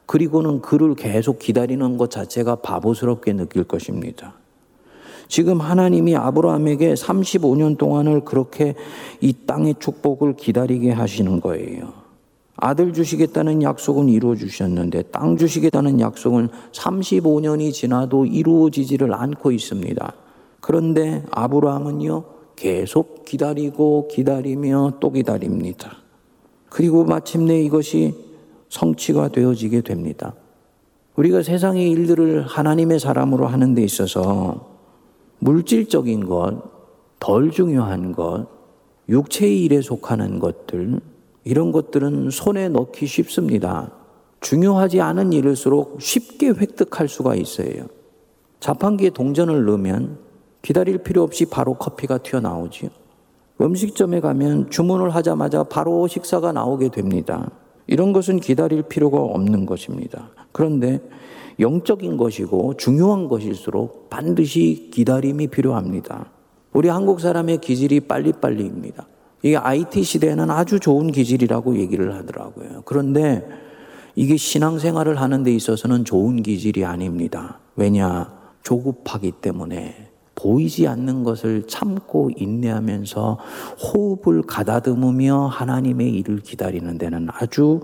그리고는 0.07 0.63
그를 0.63 0.95
계속 0.95 1.39
기다리는 1.39 1.99
것 1.99 2.11
자체가 2.11 2.57
바보스럽게 2.57 3.35
느낄 3.35 3.65
것입니다. 3.65 4.35
지금 5.29 5.61
하나님이 5.61 6.17
아브라함에게 6.17 6.95
35년 6.95 7.79
동안을 7.79 8.25
그렇게 8.25 8.75
이 9.21 9.35
땅의 9.47 9.77
축복을 9.79 10.37
기다리게 10.37 10.93
하시는 10.93 11.41
거예요. 11.41 12.05
아들 12.57 12.93
주시겠다는 12.93 13.63
약속은 13.63 14.09
이루어 14.09 14.37
주셨는데 14.37 15.03
땅 15.11 15.37
주시겠다는 15.37 16.01
약속은 16.01 16.49
35년이 16.73 17.73
지나도 17.73 18.27
이루어지지를 18.27 19.13
않고 19.13 19.51
있습니다. 19.51 20.15
그런데 20.61 21.25
아브라함은요, 21.31 22.25
계속 22.57 23.25
기다리고 23.25 24.09
기다리며 24.09 24.95
또 25.01 25.11
기다립니다. 25.11 25.97
그리고 26.71 27.05
마침내 27.05 27.61
이것이 27.61 28.15
성취가 28.69 29.29
되어지게 29.29 29.83
됩니다. 29.83 30.35
우리가 31.17 31.43
세상의 31.43 31.91
일들을 31.91 32.47
하나님의 32.47 32.99
사람으로 32.99 33.47
하는 33.47 33.75
데 33.75 33.83
있어서 33.83 34.74
물질적인 35.39 36.27
것, 36.27 36.63
덜 37.21 37.51
중요한 37.51 38.13
것, 38.13 38.47
육체의 39.09 39.65
일에 39.65 39.81
속하는 39.81 40.39
것들, 40.39 41.01
이런 41.45 41.73
것들은 41.73 42.31
손에 42.31 42.69
넣기 42.71 43.07
쉽습니다. 43.07 43.93
중요하지 44.41 45.01
않은 45.01 45.33
일일수록 45.33 46.01
쉽게 46.01 46.49
획득할 46.49 47.09
수가 47.09 47.35
있어요. 47.35 47.87
자판기에 48.61 49.11
동전을 49.11 49.65
넣으면 49.67 50.19
기다릴 50.63 50.99
필요 50.99 51.23
없이 51.23 51.45
바로 51.47 51.75
커피가 51.75 52.19
튀어나오지요. 52.19 52.91
음식점에 53.61 54.21
가면 54.21 54.71
주문을 54.71 55.15
하자마자 55.15 55.65
바로 55.65 56.07
식사가 56.09 56.53
나오게 56.53 56.89
됩니다. 56.89 57.51
이런 57.87 58.13
것은 58.13 58.41
기다릴 58.41 58.83
필요가 58.83 59.19
없는 59.19 59.67
것입니다. 59.67 60.31
그런데 60.53 61.01
영적인 61.59 62.17
것이고 62.17 62.75
중요한 62.77 63.29
것일수록 63.29 64.11
반드시 64.11 64.91
기다림이 64.93 65.49
필요합니다. 65.49 66.31
우리 66.73 66.89
한국 66.89 67.21
사람의 67.21 67.59
기질이 67.59 68.01
빨리빨리입니다. 68.01 69.07
이게 69.43 69.57
IT 69.57 70.03
시대에는 70.03 70.51
아주 70.51 70.81
좋은 70.81 71.13
기질이라고 71.13 71.77
얘기를 71.79 72.15
하더라고요. 72.15 72.83
그런데 72.85 73.47
이게 74.17 74.37
신앙생활을 74.37 75.21
하는 75.21 75.43
데 75.43 75.53
있어서는 75.55 76.05
좋은 76.05 76.43
기질이 76.43 76.85
아닙니다. 76.85 77.59
왜냐? 77.77 78.33
조급하기 78.63 79.33
때문에 79.43 80.11
보이지 80.35 80.89
않는 80.89 81.23
것을 81.23 81.67
참고 81.67 82.31
인내하면서 82.37 83.39
호흡을 83.83 84.43
가다듬으며 84.43 85.47
하나님의 85.47 86.11
일을 86.15 86.41
기다리는 86.41 86.97
데는 86.99 87.29
아주 87.31 87.81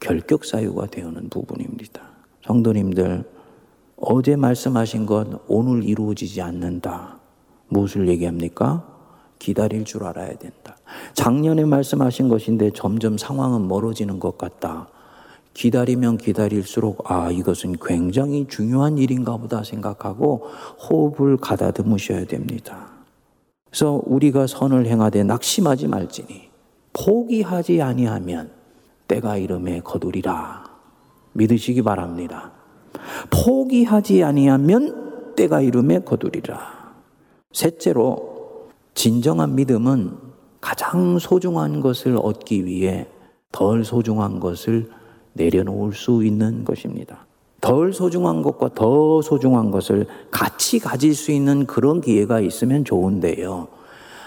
결격사유가 0.00 0.86
되는 0.86 1.28
부분입니다. 1.28 2.15
성도님들, 2.46 3.24
어제 3.96 4.36
말씀하신 4.36 5.06
것 5.06 5.26
오늘 5.48 5.84
이루어지지 5.84 6.42
않는다. 6.42 7.18
무엇을 7.68 8.08
얘기합니까? 8.08 8.84
기다릴 9.38 9.84
줄 9.84 10.04
알아야 10.04 10.34
된다. 10.36 10.76
작년에 11.14 11.64
말씀하신 11.64 12.28
것인데 12.28 12.70
점점 12.74 13.18
상황은 13.18 13.66
멀어지는 13.68 14.20
것 14.20 14.38
같다. 14.38 14.88
기다리면 15.54 16.18
기다릴수록 16.18 17.10
아, 17.10 17.30
이것은 17.30 17.76
굉장히 17.82 18.46
중요한 18.46 18.98
일인가 18.98 19.36
보다 19.38 19.64
생각하고 19.64 20.46
호흡을 20.88 21.38
가다듬으셔야 21.38 22.26
됩니다. 22.26 22.88
그래서 23.70 24.00
우리가 24.04 24.46
선을 24.46 24.86
행하되 24.86 25.24
낙심하지 25.24 25.88
말지니 25.88 26.50
포기하지 26.92 27.82
아니하면 27.82 28.50
때가 29.08 29.38
이름에 29.38 29.80
거두리라. 29.80 30.65
믿으시기 31.36 31.82
바랍니다. 31.82 32.52
포기하지 33.30 34.24
아니하면 34.24 35.34
때가 35.36 35.60
이름에 35.60 36.00
거두리라. 36.00 36.94
셋째로 37.52 38.68
진정한 38.94 39.54
믿음은 39.54 40.16
가장 40.60 41.18
소중한 41.18 41.80
것을 41.80 42.16
얻기 42.16 42.64
위해 42.64 43.06
덜 43.52 43.84
소중한 43.84 44.40
것을 44.40 44.90
내려놓을 45.34 45.92
수 45.92 46.24
있는 46.24 46.64
것입니다. 46.64 47.26
덜 47.60 47.92
소중한 47.92 48.42
것과 48.42 48.70
더 48.74 49.22
소중한 49.22 49.70
것을 49.70 50.06
같이 50.30 50.78
가질 50.78 51.14
수 51.14 51.30
있는 51.32 51.66
그런 51.66 52.00
기회가 52.00 52.40
있으면 52.40 52.84
좋은데요. 52.84 53.68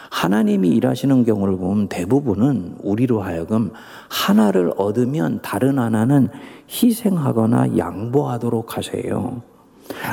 하나님이 0.10 0.70
일하시는 0.70 1.24
경우를 1.24 1.58
보면 1.58 1.88
대부분은 1.88 2.78
우리로 2.82 3.22
하여금 3.22 3.72
하나를 4.10 4.74
얻으면 4.78 5.40
다른 5.42 5.78
하나는 5.78 6.30
희생하거나 6.70 7.78
양보하도록 7.78 8.78
하세요. 8.78 9.42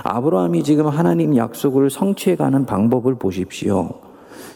아브라함이 0.03 0.63
지금 0.63 0.89
하나님 0.89 1.37
약속을 1.37 1.91
성취해 1.91 2.37
가는 2.37 2.65
방법을 2.65 3.17
보십시오. 3.17 3.91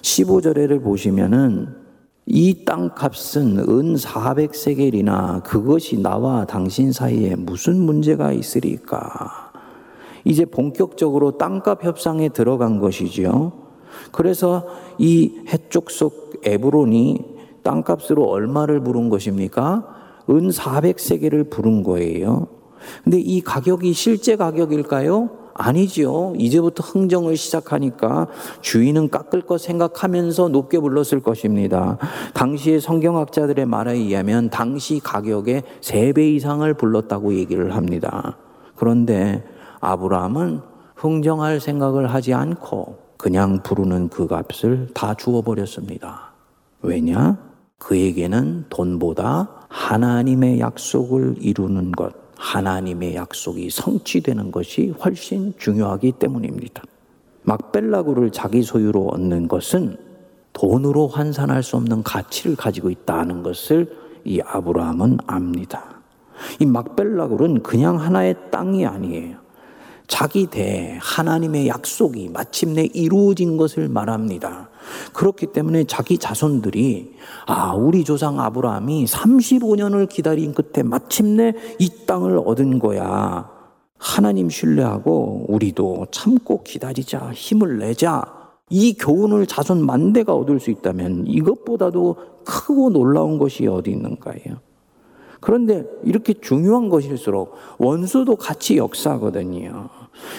15절에를 0.03 0.83
보시면은 0.83 1.81
이 2.27 2.65
땅 2.65 2.91
값은 2.95 3.59
은 3.59 3.95
400세겔이나 3.97 5.43
그것이 5.43 6.01
나와 6.01 6.45
당신 6.47 6.93
사이에 6.93 7.35
무슨 7.35 7.81
문제가 7.81 8.33
있으리까? 8.33 9.51
이제 10.25 10.45
본격적으로 10.45 11.39
땅값 11.39 11.85
협상에 11.85 12.29
들어간 12.29 12.79
것이지요. 12.79 13.53
그래서 14.13 14.67
이 14.99 15.41
해쪽 15.49 15.91
속 15.91 16.41
에브론이 16.45 17.25
땅값으로 17.63 18.25
얼마를 18.25 18.81
부른 18.81 19.09
것입니까? 19.09 20.00
은 20.29 20.49
400세겔을 20.49 21.51
부른 21.51 21.83
거예요. 21.83 22.49
근데 23.05 23.19
이 23.19 23.41
가격이 23.41 23.93
실제 23.93 24.37
가격일까요? 24.37 25.41
아니지요. 25.55 26.35
이제부터 26.39 26.83
흥정을 26.83 27.37
시작하니까 27.37 28.29
주인은 28.63 29.11
깎을 29.11 29.43
것 29.43 29.61
생각하면서 29.61 30.49
높게 30.49 30.79
불렀을 30.79 31.21
것입니다. 31.21 31.99
당시의 32.35 32.81
성경학자들의 32.81 33.67
말에 33.67 33.93
의하면 33.93 34.49
당시 34.49 35.01
가격의 35.01 35.65
3배 35.83 36.37
이상을 36.37 36.73
불렀다고 36.75 37.35
얘기를 37.35 37.75
합니다. 37.75 38.39
그런데 38.75 39.45
아브라함은 39.81 40.61
흥정할 40.97 41.61
생각을 41.61 42.07
하지 42.07 42.33
않고 42.33 42.99
그냥 43.19 43.63
부르는 43.63 44.09
그 44.09 44.27
값을 44.27 44.89
다 44.95 45.15
주어버렸습니다. 45.15 46.33
왜냐? 46.83 47.39
그에게는 47.79 48.67
돈보다 48.71 49.60
하나님의 49.71 50.59
약속을 50.59 51.37
이루는 51.41 51.93
것, 51.93 52.13
하나님의 52.37 53.15
약속이 53.15 53.71
성취되는 53.71 54.51
것이 54.51 54.93
훨씬 55.03 55.55
중요하기 55.59 56.13
때문입니다. 56.13 56.83
막벨라구를 57.43 58.33
자기 58.33 58.63
소유로 58.63 59.09
얻는 59.09 59.49
것은 59.49 59.97
돈으로 60.53 61.07
환산할 61.07 61.63
수 61.63 61.77
없는 61.77 62.03
가치를 62.03 62.57
가지고 62.57 62.91
있다는 62.91 63.43
것을 63.43 63.97
이 64.25 64.41
아브라함은 64.45 65.19
압니다. 65.27 66.01
이 66.59 66.67
막벨라굴은 66.67 67.63
그냥 67.63 68.01
하나의 68.01 68.35
땅이 68.51 68.85
아니에요. 68.85 69.37
자기 70.09 70.49
대 70.49 70.99
하나님의 71.01 71.69
약속이 71.69 72.31
마침내 72.31 72.89
이루어진 72.93 73.57
것을 73.57 73.89
말합니다. 73.89 74.70
그렇기 75.13 75.47
때문에 75.49 75.85
자기 75.85 76.19
자손들이 76.19 77.15
아, 77.47 77.75
우리 77.75 78.05
조상 78.05 78.41
아브라함이 78.41 79.05
35년을 79.05 80.09
기다린 80.09 80.55
끝에 80.55 80.83
마침내 80.83 81.53
이 81.79 82.07
땅을 82.07 82.41
얻은 82.45 82.79
거야. 82.79 83.51
하나님 83.99 84.49
신뢰하고 84.49 85.47
우리도 85.49 86.07
참고 86.11 86.63
기다리자. 86.63 87.33
힘을 87.33 87.79
내자. 87.79 88.25
이 88.71 88.95
교훈을 88.95 89.47
자손 89.47 89.85
만대가 89.85 90.33
얻을 90.33 90.61
수 90.61 90.71
있다면 90.71 91.27
이것보다도 91.27 92.17
크고 92.45 92.91
놀라운 92.91 93.39
것이 93.39 93.67
어디 93.67 93.91
있는가요? 93.91 94.61
그런데 95.41 95.85
이렇게 96.05 96.35
중요한 96.35 96.89
것일수록 96.89 97.55
원수도 97.79 98.37
같이 98.37 98.77
역사거든요. 98.77 99.89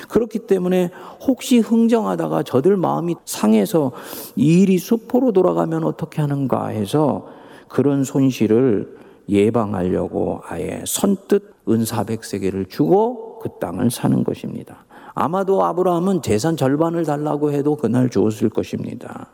그렇기 0.09 0.39
때문에 0.39 0.91
혹시 1.21 1.59
흥정하다가 1.59 2.43
저들 2.43 2.77
마음이 2.77 3.15
상해서 3.25 3.91
이 4.35 4.61
일이 4.61 4.77
수포로 4.77 5.31
돌아가면 5.31 5.83
어떻게 5.83 6.21
하는가 6.21 6.67
해서 6.67 7.27
그런 7.67 8.03
손실을 8.03 8.97
예방하려고 9.27 10.41
아예 10.45 10.83
선뜻 10.85 11.51
은 11.69 11.83
400세계를 11.83 12.69
주고 12.69 13.39
그 13.39 13.49
땅을 13.59 13.91
사는 13.91 14.23
것입니다. 14.23 14.85
아마도 15.13 15.63
아브라함은 15.63 16.21
재산 16.21 16.57
절반을 16.57 17.05
달라고 17.05 17.51
해도 17.51 17.75
그날 17.75 18.09
주었을 18.09 18.49
것입니다. 18.49 19.27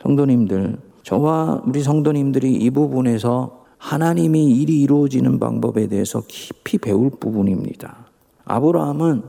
성도님들, 0.00 0.78
저와 1.02 1.62
우리 1.66 1.82
성도님들이 1.82 2.54
이 2.54 2.70
부분에서 2.70 3.63
하나님이 3.84 4.46
일이 4.46 4.80
이루어지는 4.80 5.38
방법에 5.38 5.88
대해서 5.88 6.22
깊이 6.26 6.78
배울 6.78 7.10
부분입니다. 7.10 8.06
아브라함은 8.46 9.22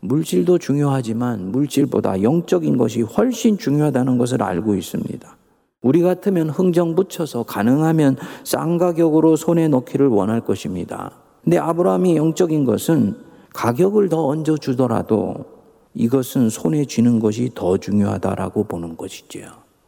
물질도 0.00 0.58
중요하지만 0.58 1.50
물질보다 1.50 2.22
영적인 2.22 2.76
것이 2.76 3.00
훨씬 3.00 3.56
중요하다는 3.56 4.18
것을 4.18 4.42
알고 4.42 4.74
있습니다. 4.74 5.36
우리 5.80 6.02
같으면 6.02 6.50
흥정 6.50 6.94
붙여서 6.94 7.44
가능하면 7.44 8.18
싼 8.44 8.76
가격으로 8.76 9.36
손에 9.36 9.68
넣기를 9.68 10.08
원할 10.08 10.42
것입니다. 10.42 11.12
근데 11.42 11.56
아브라함이 11.56 12.16
영적인 12.16 12.66
것은 12.66 13.16
가격을 13.54 14.10
더 14.10 14.26
얹어 14.26 14.58
주더라도 14.58 15.46
이것은 15.94 16.50
손에 16.50 16.84
쥐는 16.84 17.20
것이 17.20 17.52
더 17.54 17.78
중요하다라고 17.78 18.64
보는 18.64 18.98
것이지요. 18.98 19.46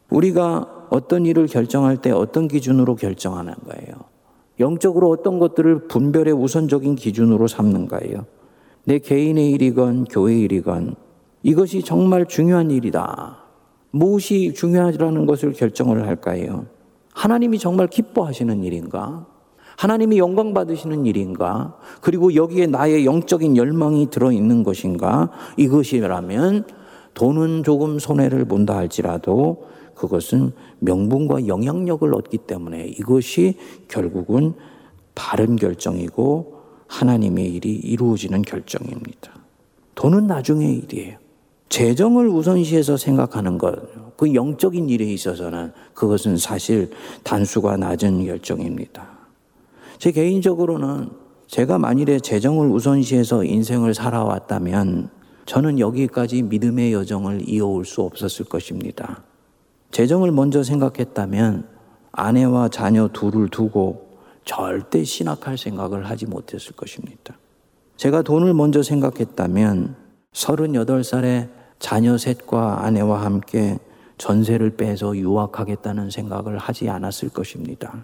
우리가 0.09 0.76
어떤 0.89 1.25
일을 1.25 1.47
결정할 1.47 1.97
때 1.97 2.11
어떤 2.11 2.47
기준으로 2.47 2.95
결정하는 2.95 3.53
거예요? 3.65 3.95
영적으로 4.59 5.09
어떤 5.09 5.39
것들을 5.39 5.87
분별의 5.87 6.33
우선적인 6.33 6.95
기준으로 6.95 7.47
삼는가요? 7.47 8.25
내 8.85 8.99
개인의 8.99 9.51
일이건 9.51 10.05
교회 10.05 10.37
일이건 10.39 10.95
이것이 11.43 11.83
정말 11.83 12.25
중요한 12.25 12.71
일이다. 12.71 13.37
무엇이 13.91 14.53
중요하라는 14.53 15.25
것을 15.25 15.53
결정을 15.53 16.07
할까요? 16.07 16.65
하나님이 17.13 17.59
정말 17.59 17.87
기뻐하시는 17.87 18.63
일인가? 18.63 19.25
하나님이 19.77 20.17
영광 20.17 20.53
받으시는 20.53 21.05
일인가? 21.05 21.77
그리고 22.01 22.33
여기에 22.33 22.67
나의 22.67 23.05
영적인 23.05 23.57
열망이 23.57 24.09
들어 24.09 24.31
있는 24.31 24.63
것인가? 24.63 25.29
이것이라면 25.57 26.65
돈은 27.13 27.63
조금 27.63 27.99
손해를 27.99 28.45
본다 28.45 28.75
할지라도 28.75 29.65
그것은 29.97 30.53
명분과 30.79 31.47
영향력을 31.47 32.13
얻기 32.13 32.39
때문에 32.39 32.85
이것이 32.85 33.55
결국은 33.87 34.53
바른 35.15 35.55
결정이고 35.55 36.57
하나님의 36.87 37.53
일이 37.53 37.71
이루어지는 37.75 38.43
결정입니다. 38.43 39.33
돈은 39.95 40.27
나중의 40.27 40.75
일이에요. 40.75 41.17
재정을 41.69 42.29
우선시해서 42.29 42.95
생각하는 42.95 43.57
것, 43.57 44.15
그 44.15 44.33
영적인 44.33 44.87
일에 44.89 45.05
있어서는 45.05 45.73
그것은 45.93 46.37
사실 46.37 46.91
단수가 47.23 47.77
낮은 47.77 48.25
결정입니다. 48.25 49.17
제 49.97 50.11
개인적으로는 50.11 51.09
제가 51.47 51.79
만일에 51.79 52.19
재정을 52.19 52.69
우선시해서 52.69 53.43
인생을 53.43 53.93
살아왔다면 53.93 55.09
저는 55.45 55.79
여기까지 55.79 56.43
믿음의 56.43 56.93
여정을 56.93 57.49
이어올 57.49 57.85
수 57.85 58.01
없었을 58.03 58.45
것입니다. 58.45 59.23
재정을 59.91 60.31
먼저 60.31 60.63
생각했다면 60.63 61.67
아내와 62.11 62.69
자녀 62.69 63.07
둘을 63.07 63.49
두고 63.49 64.07
절대 64.45 65.03
신학할 65.03 65.57
생각을 65.57 66.09
하지 66.09 66.25
못했을 66.25 66.75
것입니다. 66.75 67.37
제가 67.97 68.21
돈을 68.21 68.53
먼저 68.53 68.83
생각했다면 68.83 69.95
38살에 70.33 71.49
자녀 71.79 72.17
셋과 72.17 72.85
아내와 72.85 73.23
함께 73.23 73.79
전세를 74.17 74.77
빼서 74.77 75.15
유학하겠다는 75.15 76.09
생각을 76.09 76.57
하지 76.57 76.89
않았을 76.89 77.29
것입니다. 77.29 78.03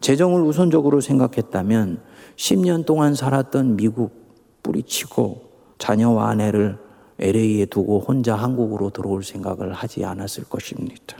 재정을 0.00 0.42
우선적으로 0.42 1.00
생각했다면 1.00 2.02
10년 2.36 2.84
동안 2.84 3.14
살았던 3.14 3.76
미국 3.76 4.60
뿌리치고 4.62 5.42
자녀와 5.78 6.28
아내를 6.28 6.78
LA에 7.18 7.66
두고 7.66 8.00
혼자 8.00 8.34
한국으로 8.34 8.90
들어올 8.90 9.24
생각을 9.24 9.72
하지 9.72 10.04
않았을 10.04 10.44
것입니다. 10.44 11.16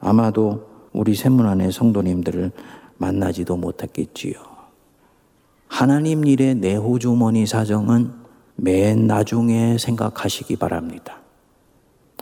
아마도 0.00 0.66
우리 0.92 1.14
세문 1.14 1.46
안의 1.46 1.72
성도님들을 1.72 2.52
만나지도 2.96 3.56
못했겠지요. 3.56 4.34
하나님 5.68 6.24
일의 6.24 6.54
내호주머니 6.54 7.46
사정은 7.46 8.12
맨 8.56 9.06
나중에 9.06 9.76
생각하시기 9.78 10.56
바랍니다. 10.56 11.18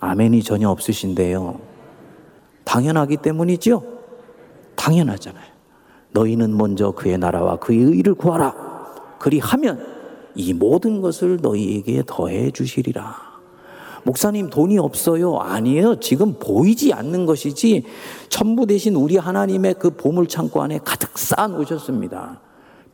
아멘이 0.01 0.43
전혀 0.43 0.69
없으신데요. 0.71 1.61
당연하기 2.65 3.19
때문이죠? 3.19 3.85
당연하잖아요. 4.75 5.55
너희는 6.11 6.57
먼저 6.57 6.91
그의 6.91 7.19
나라와 7.19 7.57
그의 7.57 7.79
의를 7.81 8.15
구하라. 8.15 8.55
그리하면 9.19 9.94
이 10.35 10.53
모든 10.53 11.01
것을 11.01 11.39
너희에게 11.41 12.03
더해 12.07 12.51
주시리라. 12.51 13.35
목사님 14.05 14.51
돈이 14.51 14.79
없어요. 14.79 15.39
아니에요. 15.39 15.99
지금 16.01 16.35
보이지 16.39 16.93
않는 16.93 17.27
것이지 17.27 17.85
전부 18.29 18.67
대신 18.67 18.95
우리 18.95 19.17
하나님의 19.17 19.77
그 19.79 19.91
보물 19.91 20.29
창고 20.29 20.63
안에 20.63 20.81
가득 20.85 21.19
쌓아 21.19 21.47
놓으셨습니다. 21.49 22.41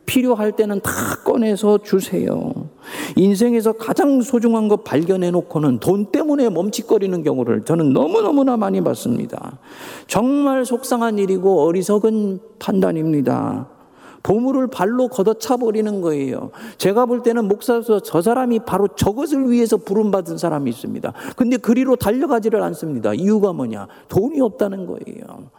필요할 0.05 0.53
때는 0.53 0.81
다 0.81 0.91
꺼내서 1.23 1.77
주세요. 1.79 2.53
인생에서 3.15 3.73
가장 3.73 4.21
소중한 4.21 4.67
것 4.67 4.83
발견해 4.83 5.31
놓고는 5.31 5.79
돈 5.79 6.07
때문에 6.11 6.49
멈칫거리는 6.49 7.23
경우를 7.23 7.63
저는 7.65 7.93
너무너무나 7.93 8.57
많이 8.57 8.81
봤습니다. 8.81 9.59
정말 10.07 10.65
속상한 10.65 11.19
일이고 11.19 11.63
어리석은 11.63 12.39
판단입니다. 12.59 13.69
보물을 14.23 14.67
발로 14.67 15.07
걷어차 15.07 15.57
버리는 15.57 16.01
거예요. 16.01 16.51
제가 16.77 17.05
볼 17.05 17.23
때는 17.23 17.47
목사로서 17.47 17.99
저 17.99 18.21
사람이 18.21 18.59
바로 18.65 18.87
저것을 18.89 19.49
위해서 19.49 19.77
부름받은 19.77 20.37
사람이 20.37 20.69
있습니다. 20.69 21.13
근데 21.35 21.57
그리로 21.57 21.95
달려가지를 21.95 22.61
않습니다. 22.63 23.13
이유가 23.13 23.53
뭐냐? 23.53 23.87
돈이 24.09 24.39
없다는 24.41 24.85
거예요. 24.85 25.49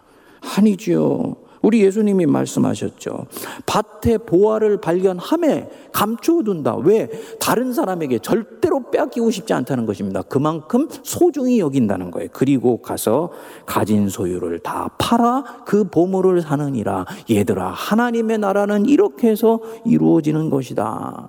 아니죠. 0.57 1.37
우리 1.62 1.83
예수님이 1.83 2.27
말씀하셨죠. 2.27 3.27
밭에 3.66 4.18
보화를 4.18 4.81
발견함에 4.81 5.70
감추어둔다. 5.92 6.77
왜? 6.79 7.09
다른 7.40 7.72
사람에게 7.72 8.18
절대로 8.18 8.90
빼앗기고 8.90 9.31
싶지 9.31 9.55
않다는 9.55 9.87
것입니다. 9.87 10.22
그만큼 10.22 10.88
소중히 11.03 11.61
여긴다는 11.61 12.11
거예요. 12.11 12.29
그리고 12.33 12.83
가서 12.83 13.31
가진 13.64 14.09
소유를 14.09 14.59
다 14.59 14.90
팔아 14.98 15.62
그 15.64 15.85
보물을 15.85 16.42
사느니라. 16.42 17.07
얘들아, 17.31 17.68
하나님의 17.70 18.38
나라는 18.38 18.87
이렇게 18.87 19.29
해서 19.29 19.61
이루어지는 19.87 20.51
것이다. 20.51 21.29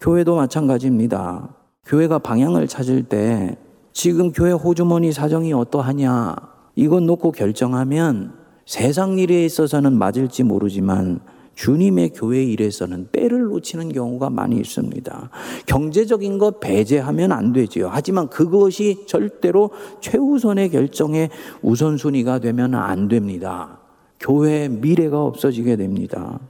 교회도 0.00 0.34
마찬가지입니다. 0.36 1.54
교회가 1.86 2.18
방향을 2.18 2.66
찾을 2.68 3.04
때 3.04 3.56
지금 3.92 4.32
교회 4.32 4.52
호주머니 4.52 5.12
사정이 5.12 5.52
어떠하냐. 5.52 6.34
이건 6.74 7.06
놓고 7.06 7.32
결정하면 7.32 8.43
세상 8.66 9.18
일에 9.18 9.44
있어서는 9.44 9.96
맞을지 9.96 10.42
모르지만 10.42 11.20
주님의 11.54 12.10
교회 12.14 12.42
일에서는 12.42 13.08
때를 13.12 13.44
놓치는 13.44 13.92
경우가 13.92 14.30
많이 14.30 14.56
있습니다. 14.56 15.30
경제적인 15.66 16.38
것 16.38 16.60
배제하면 16.60 17.32
안 17.32 17.52
되지요. 17.52 17.88
하지만 17.90 18.28
그것이 18.28 19.04
절대로 19.06 19.70
최우선의 20.00 20.70
결정의 20.70 21.30
우선순위가 21.62 22.40
되면 22.40 22.74
안 22.74 23.08
됩니다. 23.08 23.78
교회의 24.18 24.68
미래가 24.68 25.22
없어지게 25.22 25.76
됩니다. 25.76 26.40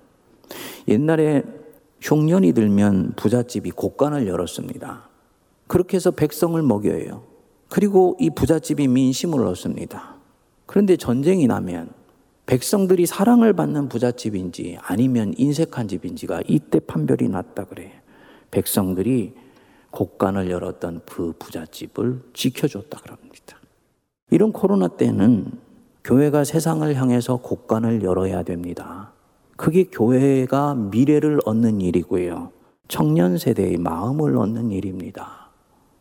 옛날에 0.89 1.43
흉년이 2.01 2.53
들면 2.53 3.13
부잣집이 3.17 3.73
곡간을 3.73 4.27
열었습니다. 4.27 5.09
그렇게 5.67 5.97
해서 5.97 6.11
백성을 6.11 6.61
먹여요. 6.63 7.23
그리고 7.69 8.17
이 8.21 8.31
부잣집이 8.31 8.89
민심을 8.89 9.45
얻습니다. 9.47 10.15
그런데 10.67 10.97
전쟁이 10.97 11.47
나면 11.47 11.89
백성들이 12.47 13.07
사랑을 13.07 13.55
받는 13.55 13.89
부잣집인지 13.89 14.79
아니면 14.83 15.33
인색한 15.37 15.89
집인지가 15.89 16.43
이때 16.47 16.79
판별이 16.79 17.29
났다 17.29 17.65
그래. 17.65 17.93
백성들이 18.51 19.35
곡간을 19.91 20.51
열었던 20.51 21.03
그 21.07 21.33
부잣집을 21.39 22.23
지켜줬다 22.35 23.01
그럽니다. 23.01 23.59
이런 24.31 24.53
코로나 24.53 24.89
때는 24.89 25.53
교회가 26.05 26.45
세상을 26.45 26.95
향해서 26.95 27.39
곡간을 27.39 28.03
열어야 28.03 28.43
됩니다. 28.43 29.13
그게 29.57 29.85
교회가 29.85 30.75
미래를 30.75 31.41
얻는 31.47 31.81
일이고요. 31.81 32.51
청년 32.89 33.39
세대의 33.39 33.79
마음을 33.79 34.37
얻는 34.37 34.71
일입니다. 34.71 35.51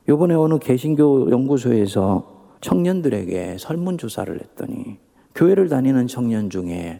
요번에 0.09 0.33
어느 0.33 0.59
개신교 0.59 1.31
연구소에서 1.31 2.57
청년들에게 2.59 3.57
설문조사를 3.59 4.41
했더니 4.41 4.97
교회를 5.35 5.67
다니는 5.67 6.07
청년 6.07 6.49
중에 6.49 6.99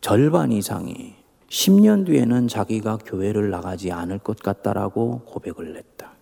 절반 0.00 0.52
이상이 0.52 1.14
10년 1.48 2.06
뒤에는 2.06 2.48
자기가 2.48 2.98
교회를 3.04 3.50
나가지 3.50 3.92
않을 3.92 4.18
것 4.18 4.38
같다라고 4.38 5.20
고백을 5.26 5.76
했다. 5.76 6.12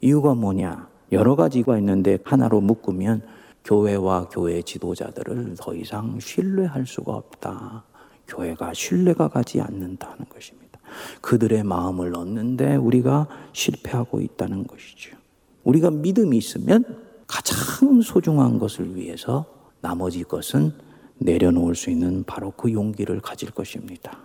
이유가 0.00 0.34
뭐냐? 0.34 0.88
여러 1.12 1.36
가지가 1.36 1.78
있는데 1.78 2.18
하나로 2.24 2.60
묶으면 2.60 3.22
교회와 3.64 4.28
교회 4.30 4.62
지도자들을 4.62 5.56
더 5.58 5.74
이상 5.74 6.18
신뢰할 6.20 6.86
수가 6.86 7.14
없다. 7.14 7.84
교회가 8.26 8.72
신뢰가 8.74 9.28
가지 9.28 9.60
않는다는 9.60 10.26
것입니다. 10.28 10.80
그들의 11.20 11.62
마음을 11.62 12.14
얻는데 12.16 12.76
우리가 12.76 13.28
실패하고 13.52 14.20
있다는 14.20 14.66
것이죠. 14.66 15.16
우리가 15.64 15.90
믿음이 15.90 16.36
있으면 16.36 16.84
가장 17.26 18.00
소중한 18.00 18.58
것을 18.58 18.96
위해서 18.96 19.46
나머지 19.80 20.24
것은 20.24 20.72
내려놓을 21.18 21.74
수 21.74 21.90
있는 21.90 22.24
바로 22.24 22.50
그 22.50 22.72
용기를 22.72 23.20
가질 23.20 23.50
것입니다. 23.50 24.18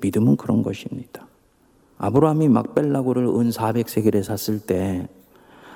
믿음은 0.00 0.36
그런 0.36 0.62
것입니다. 0.62 1.26
아브라함이 1.98 2.48
막벨라고를 2.48 3.24
은 3.24 3.50
400세겔에 3.50 4.22
샀을 4.22 4.60
때 4.60 5.08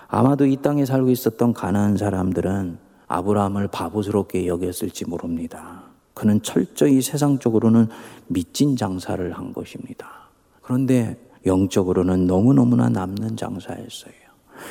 아마도 0.09 0.47
이 0.47 0.57
땅에 0.57 0.85
살고 0.85 1.11
있었던 1.11 1.53
가난한 1.53 1.97
사람들은 1.97 2.79
아브라함을 3.09 3.69
바보스럽게 3.69 4.47
여겼을지 4.47 5.07
모릅니다. 5.07 5.83
그는 6.15 6.43
철저히 6.43 7.01
세상적으로는 7.01 7.89
믿진 8.29 8.77
장사를 8.77 9.33
한 9.33 9.53
것입니다. 9.53 10.29
그런데 10.61 11.17
영적으로는 11.45 12.27
너무너무나 12.27 12.89
남는 12.89 13.37
장사였어요. 13.37 14.22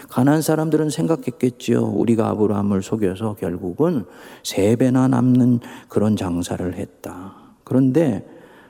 가난 0.10 0.41
사람들은 0.41 0.89
생각했겠지요. 0.89 1.82
우리가 1.84 2.30
아브라함을 2.30 2.82
속여서 2.82 3.36
결국은 3.39 4.06
세 4.43 4.75
배나 4.75 5.08
남는 5.08 5.60
그런 5.88 6.15
장사를 6.15 6.73
했다. 6.75 7.36
그런데 7.63 8.25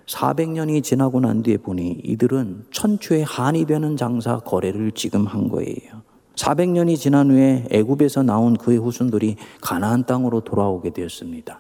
400년이 0.08 0.84
지나고 0.84 1.20
난 1.20 1.42
뒤에 1.42 1.58
보니 1.58 2.02
이들은 2.04 2.66
천추의 2.72 3.24
한이 3.24 3.66
되는 3.66 3.98
장사 3.98 4.40
거래를 4.40 4.92
지금 4.92 5.26
한 5.26 5.48
거예요. 5.48 6.02
400년이 6.36 6.98
지난 6.98 7.30
후에 7.30 7.66
애굽에서 7.72 8.24
나온 8.24 8.58
그의 8.58 8.78
후손들이 8.78 9.36
가나안 9.62 10.06
땅으로 10.06 10.42
돌아오게 10.42 10.92
되었습니다. 10.92 11.60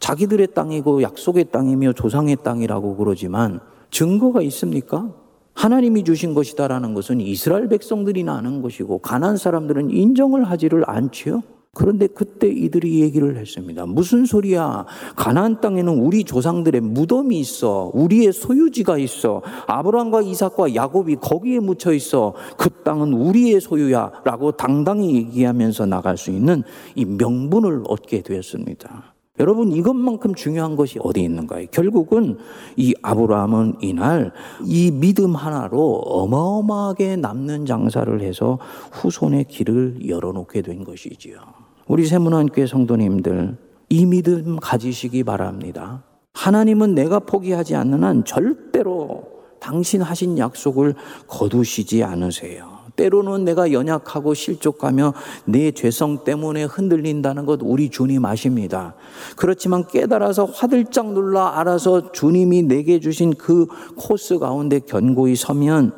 자기들의 0.00 0.48
땅이고 0.54 1.02
약속의 1.02 1.46
땅이며 1.50 1.92
조상의 1.92 2.38
땅이라고 2.42 2.96
그러지만 2.96 3.60
증거가 3.90 4.42
있습니까? 4.42 5.12
하나님이 5.58 6.04
주신 6.04 6.34
것이다라는 6.34 6.94
것은 6.94 7.20
이스라엘 7.20 7.68
백성들이 7.68 8.24
아는 8.28 8.62
것이고 8.62 8.98
가난 8.98 9.36
사람들은 9.36 9.90
인정을 9.90 10.44
하지를 10.44 10.88
않지요. 10.88 11.42
그런데 11.74 12.06
그때 12.06 12.48
이들이 12.48 13.00
얘기를 13.00 13.36
했습니다. 13.36 13.84
무슨 13.84 14.24
소리야? 14.24 14.86
가나안 15.16 15.60
땅에는 15.60 15.98
우리 15.98 16.22
조상들의 16.22 16.80
무덤이 16.80 17.40
있어. 17.40 17.90
우리의 17.92 18.32
소유지가 18.32 18.98
있어. 18.98 19.42
아브라함과 19.66 20.22
이삭과 20.22 20.76
야곱이 20.76 21.16
거기에 21.16 21.58
묻혀 21.58 21.92
있어. 21.92 22.34
그 22.56 22.70
땅은 22.84 23.12
우리의 23.12 23.60
소유야라고 23.60 24.52
당당히 24.52 25.16
얘기하면서 25.16 25.86
나갈 25.86 26.16
수 26.16 26.30
있는 26.30 26.62
이 26.94 27.04
명분을 27.04 27.82
얻게 27.88 28.22
되었습니다. 28.22 29.17
여러분 29.40 29.72
이것만큼 29.72 30.34
중요한 30.34 30.76
것이 30.76 30.98
어디 31.02 31.22
있는가요? 31.22 31.66
결국은 31.70 32.38
이 32.76 32.94
아브라함은 33.02 33.76
이날 33.80 34.32
이 34.64 34.90
믿음 34.90 35.34
하나로 35.34 35.94
어마어마하게 35.94 37.16
남는 37.16 37.66
장사를 37.66 38.20
해서 38.20 38.58
후손의 38.92 39.44
길을 39.44 40.08
열어놓게 40.08 40.62
된 40.62 40.84
것이지요. 40.84 41.38
우리 41.86 42.06
세문안교회 42.06 42.66
성도님들 42.66 43.56
이 43.88 44.06
믿음 44.06 44.56
가지시기 44.60 45.24
바랍니다. 45.24 46.02
하나님은 46.34 46.94
내가 46.94 47.18
포기하지 47.18 47.74
않는 47.76 48.04
한 48.04 48.24
절대로 48.24 49.24
당신 49.60 50.02
하신 50.02 50.38
약속을 50.38 50.94
거두시지 51.26 52.04
않으세요. 52.04 52.77
때로는 52.98 53.44
내가 53.44 53.72
연약하고 53.72 54.34
실족하며 54.34 55.14
내 55.44 55.70
죄성 55.70 56.24
때문에 56.24 56.64
흔들린다는 56.64 57.46
것 57.46 57.60
우리 57.62 57.88
주님 57.88 58.24
아십니다. 58.24 58.94
그렇지만 59.36 59.86
깨달아서 59.86 60.46
화들짝 60.46 61.12
놀라 61.12 61.60
알아서 61.60 62.10
주님이 62.10 62.64
내게 62.64 62.98
주신 62.98 63.32
그 63.34 63.66
코스 63.96 64.38
가운데 64.38 64.80
견고히 64.80 65.36
서면 65.36 65.92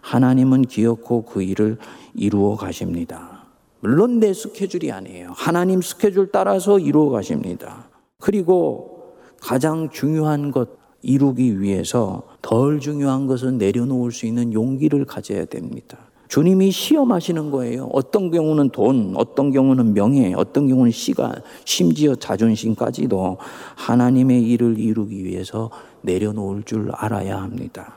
하나님은 0.00 0.62
기어코 0.62 1.24
그 1.24 1.42
일을 1.42 1.76
이루어 2.14 2.56
가십니다. 2.56 3.44
물론 3.80 4.18
내 4.18 4.32
스케줄이 4.32 4.90
아니에요. 4.90 5.32
하나님 5.36 5.82
스케줄 5.82 6.30
따라서 6.32 6.78
이루어 6.78 7.10
가십니다. 7.10 7.88
그리고 8.18 9.14
가장 9.40 9.90
중요한 9.90 10.50
것 10.50 10.70
이루기 11.02 11.60
위해서 11.60 12.22
덜 12.42 12.80
중요한 12.80 13.26
것은 13.26 13.58
내려놓을 13.58 14.10
수 14.10 14.26
있는 14.26 14.52
용기를 14.52 15.04
가져야 15.04 15.44
됩니다. 15.44 15.98
주님이 16.28 16.70
시험하시는 16.70 17.50
거예요. 17.50 17.88
어떤 17.92 18.30
경우는 18.30 18.70
돈, 18.70 19.14
어떤 19.16 19.50
경우는 19.50 19.94
명예, 19.94 20.34
어떤 20.34 20.68
경우는 20.68 20.90
시간, 20.92 21.32
심지어 21.64 22.14
자존심까지도 22.14 23.38
하나님의 23.76 24.42
일을 24.42 24.78
이루기 24.78 25.24
위해서 25.24 25.70
내려놓을 26.02 26.64
줄 26.64 26.90
알아야 26.92 27.40
합니다. 27.40 27.94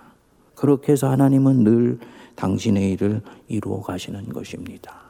그렇게 0.55 0.93
해서 0.93 1.09
하나님은 1.09 1.63
늘 1.63 1.99
당신의 2.35 2.91
일을 2.93 3.21
이루어 3.47 3.81
가시는 3.81 4.29
것입니다. 4.29 5.01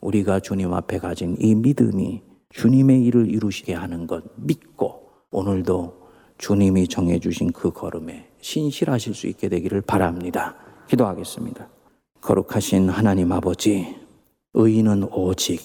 우리가 0.00 0.40
주님 0.40 0.72
앞에 0.72 0.98
가진 0.98 1.36
이 1.40 1.54
믿음이 1.54 2.22
주님의 2.50 3.02
일을 3.04 3.30
이루시게 3.30 3.74
하는 3.74 4.06
것 4.06 4.22
믿고 4.36 5.10
오늘도 5.30 6.04
주님이 6.38 6.88
정해주신 6.88 7.52
그 7.52 7.72
걸음에 7.72 8.28
신실하실 8.40 9.14
수 9.14 9.26
있게 9.26 9.48
되기를 9.48 9.80
바랍니다. 9.82 10.54
기도하겠습니다. 10.88 11.73
거룩하신 12.24 12.88
하나님 12.88 13.32
아버지, 13.32 13.96
의인은 14.54 15.08
오직 15.12 15.60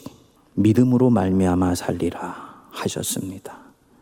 믿음으로 0.55 1.09
말미암아 1.09 1.73
살리라 1.73 2.67
하셨습니다. 2.71 3.59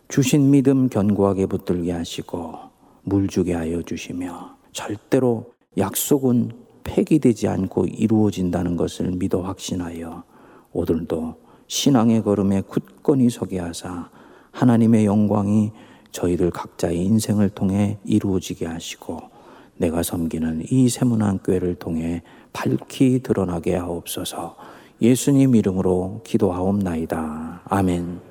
주신 0.08 0.50
믿음 0.50 0.90
견고하게 0.90 1.46
붙들게 1.46 1.92
하시고 1.92 2.56
물주게 3.04 3.54
하여 3.54 3.84
주시며 3.84 4.56
절대로 4.72 5.52
약속은 5.78 6.54
폐기되지 6.84 7.48
않고 7.48 7.86
이루어진다는 7.86 8.76
것을 8.76 9.12
믿어 9.12 9.42
확신하여 9.42 10.24
오늘도 10.74 11.36
신앙의 11.68 12.24
걸음에 12.24 12.62
굳건히 12.62 13.30
서게 13.30 13.60
하사 13.60 14.10
하나님의 14.50 15.06
영광이 15.06 15.74
저희들 16.10 16.50
각자의 16.50 17.06
인생을 17.06 17.50
통해 17.50 18.00
이루어지게 18.04 18.66
하시고 18.66 19.38
내가 19.78 20.02
섬기는 20.02 20.64
이 20.72 20.90
세문안 20.90 21.40
교회를 21.40 21.76
통해 21.76 22.24
밝히 22.54 23.20
드러나게 23.22 23.76
하옵소서. 23.76 24.56
예수님 25.02 25.56
이름으로 25.56 26.22
기도하옵나이다. 26.24 27.62
아멘. 27.66 28.27